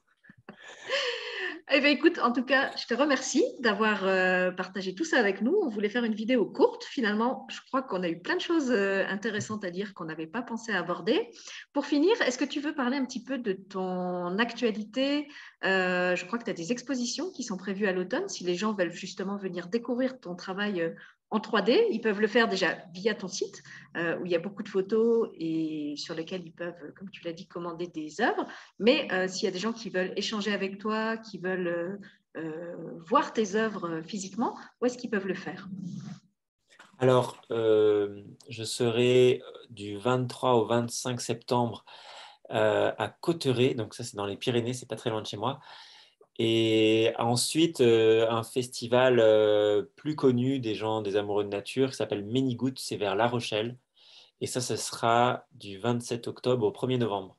[1.73, 5.43] Eh bien, écoute, en tout cas, je te remercie d'avoir euh, partagé tout ça avec
[5.43, 5.53] nous.
[5.65, 6.85] On voulait faire une vidéo courte.
[6.85, 10.29] Finalement, je crois qu'on a eu plein de choses euh, intéressantes à dire qu'on n'avait
[10.29, 11.29] pas pensé à aborder.
[11.73, 15.27] Pour finir, est-ce que tu veux parler un petit peu de ton actualité?
[15.65, 18.29] Euh, Je crois que tu as des expositions qui sont prévues à l'automne.
[18.29, 20.95] Si les gens veulent justement venir découvrir ton travail
[21.31, 21.87] en 3D.
[21.91, 23.63] Ils peuvent le faire déjà via ton site,
[23.97, 27.25] euh, où il y a beaucoup de photos et sur lesquelles ils peuvent, comme tu
[27.25, 28.47] l'as dit, commander des œuvres.
[28.79, 31.99] Mais euh, s'il y a des gens qui veulent échanger avec toi, qui veulent
[32.37, 32.75] euh,
[33.09, 35.69] voir tes œuvres physiquement, où est-ce qu'ils peuvent le faire?
[36.99, 41.85] Alors, je serai du 23 au 25 septembre
[42.49, 45.61] à Cotteret, donc ça c'est dans les Pyrénées, c'est pas très loin de chez moi.
[46.39, 51.97] Et ensuite, euh, un festival euh, plus connu des gens, des amoureux de nature, qui
[51.97, 53.77] s'appelle Ménigout, c'est vers La Rochelle.
[54.41, 57.37] Et ça, ce sera du 27 octobre au 1er novembre.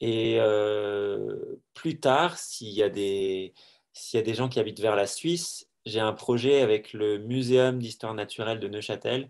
[0.00, 3.52] Et euh, plus tard, s'il y,
[3.92, 7.18] s'il y a des gens qui habitent vers la Suisse, j'ai un projet avec le
[7.18, 9.28] Muséum d'histoire naturelle de Neuchâtel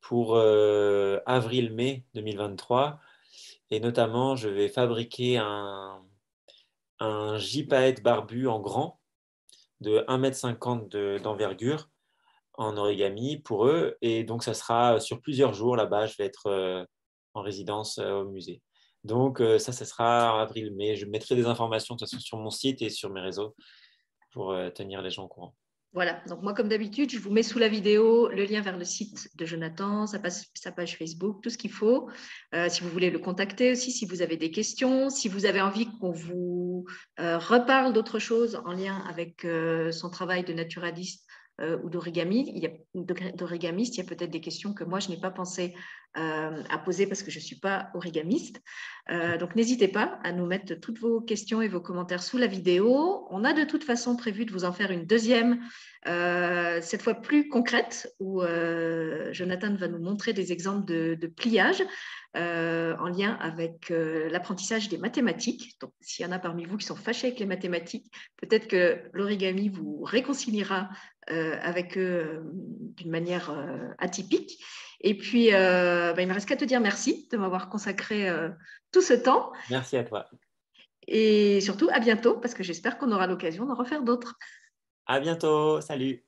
[0.00, 3.00] pour avril-mai 2023.
[3.70, 6.02] Et notamment, je vais fabriquer un,
[7.04, 9.00] un gypaète barbu en grand
[9.80, 11.88] de 1,50 m d'envergure
[12.54, 13.96] en origami pour eux.
[14.00, 16.06] Et donc, ça sera sur plusieurs jours là-bas.
[16.06, 16.84] Je vais être euh,
[17.34, 18.62] en résidence euh, au musée.
[19.02, 20.96] Donc, euh, ça, ça sera avril-mai.
[20.96, 23.54] Je mettrai des informations de sur mon site et sur mes réseaux
[24.32, 25.54] pour tenir les gens au courant.
[25.94, 28.84] Voilà, donc moi comme d'habitude, je vous mets sous la vidéo le lien vers le
[28.84, 32.10] site de Jonathan, sa page, Facebook, tout ce qu'il faut.
[32.52, 35.60] Euh, si vous voulez le contacter aussi, si vous avez des questions, si vous avez
[35.60, 36.84] envie qu'on vous
[37.20, 41.24] euh, reparle d'autres choses en lien avec euh, son travail de naturaliste
[41.84, 45.72] ou d'origamiste, il y a peut-être des questions que moi je n'ai pas pensé
[46.14, 48.60] à poser parce que je ne suis pas origamiste.
[49.40, 53.26] donc n'hésitez pas à nous mettre toutes vos questions et vos commentaires sous la vidéo.
[53.30, 55.60] On a de toute façon prévu de vous en faire une deuxième
[56.06, 61.82] euh, cette fois plus concrète, où euh, Jonathan va nous montrer des exemples de, pliage
[62.36, 65.76] euh, en lien avec l'apprentissage des mathématiques.
[65.80, 68.06] Donc, s'il y en a parmi vous qui sont fâchés avec les mathématiques,
[68.36, 70.90] peut-être que l'origami vous réconciliera
[71.26, 72.42] avec eux
[72.96, 73.50] d'une manière
[73.98, 74.62] atypique.
[75.06, 78.28] Et puis, bah, il ne me reste qu'à te dire merci de m'avoir consacré
[78.90, 79.52] tout ce temps.
[79.70, 80.26] Merci à toi.
[81.06, 84.38] Et surtout, à bientôt, parce que j'espère qu'on aura l'occasion d'en refaire d'autres.
[85.06, 85.80] À bientôt.
[85.82, 86.24] Salut.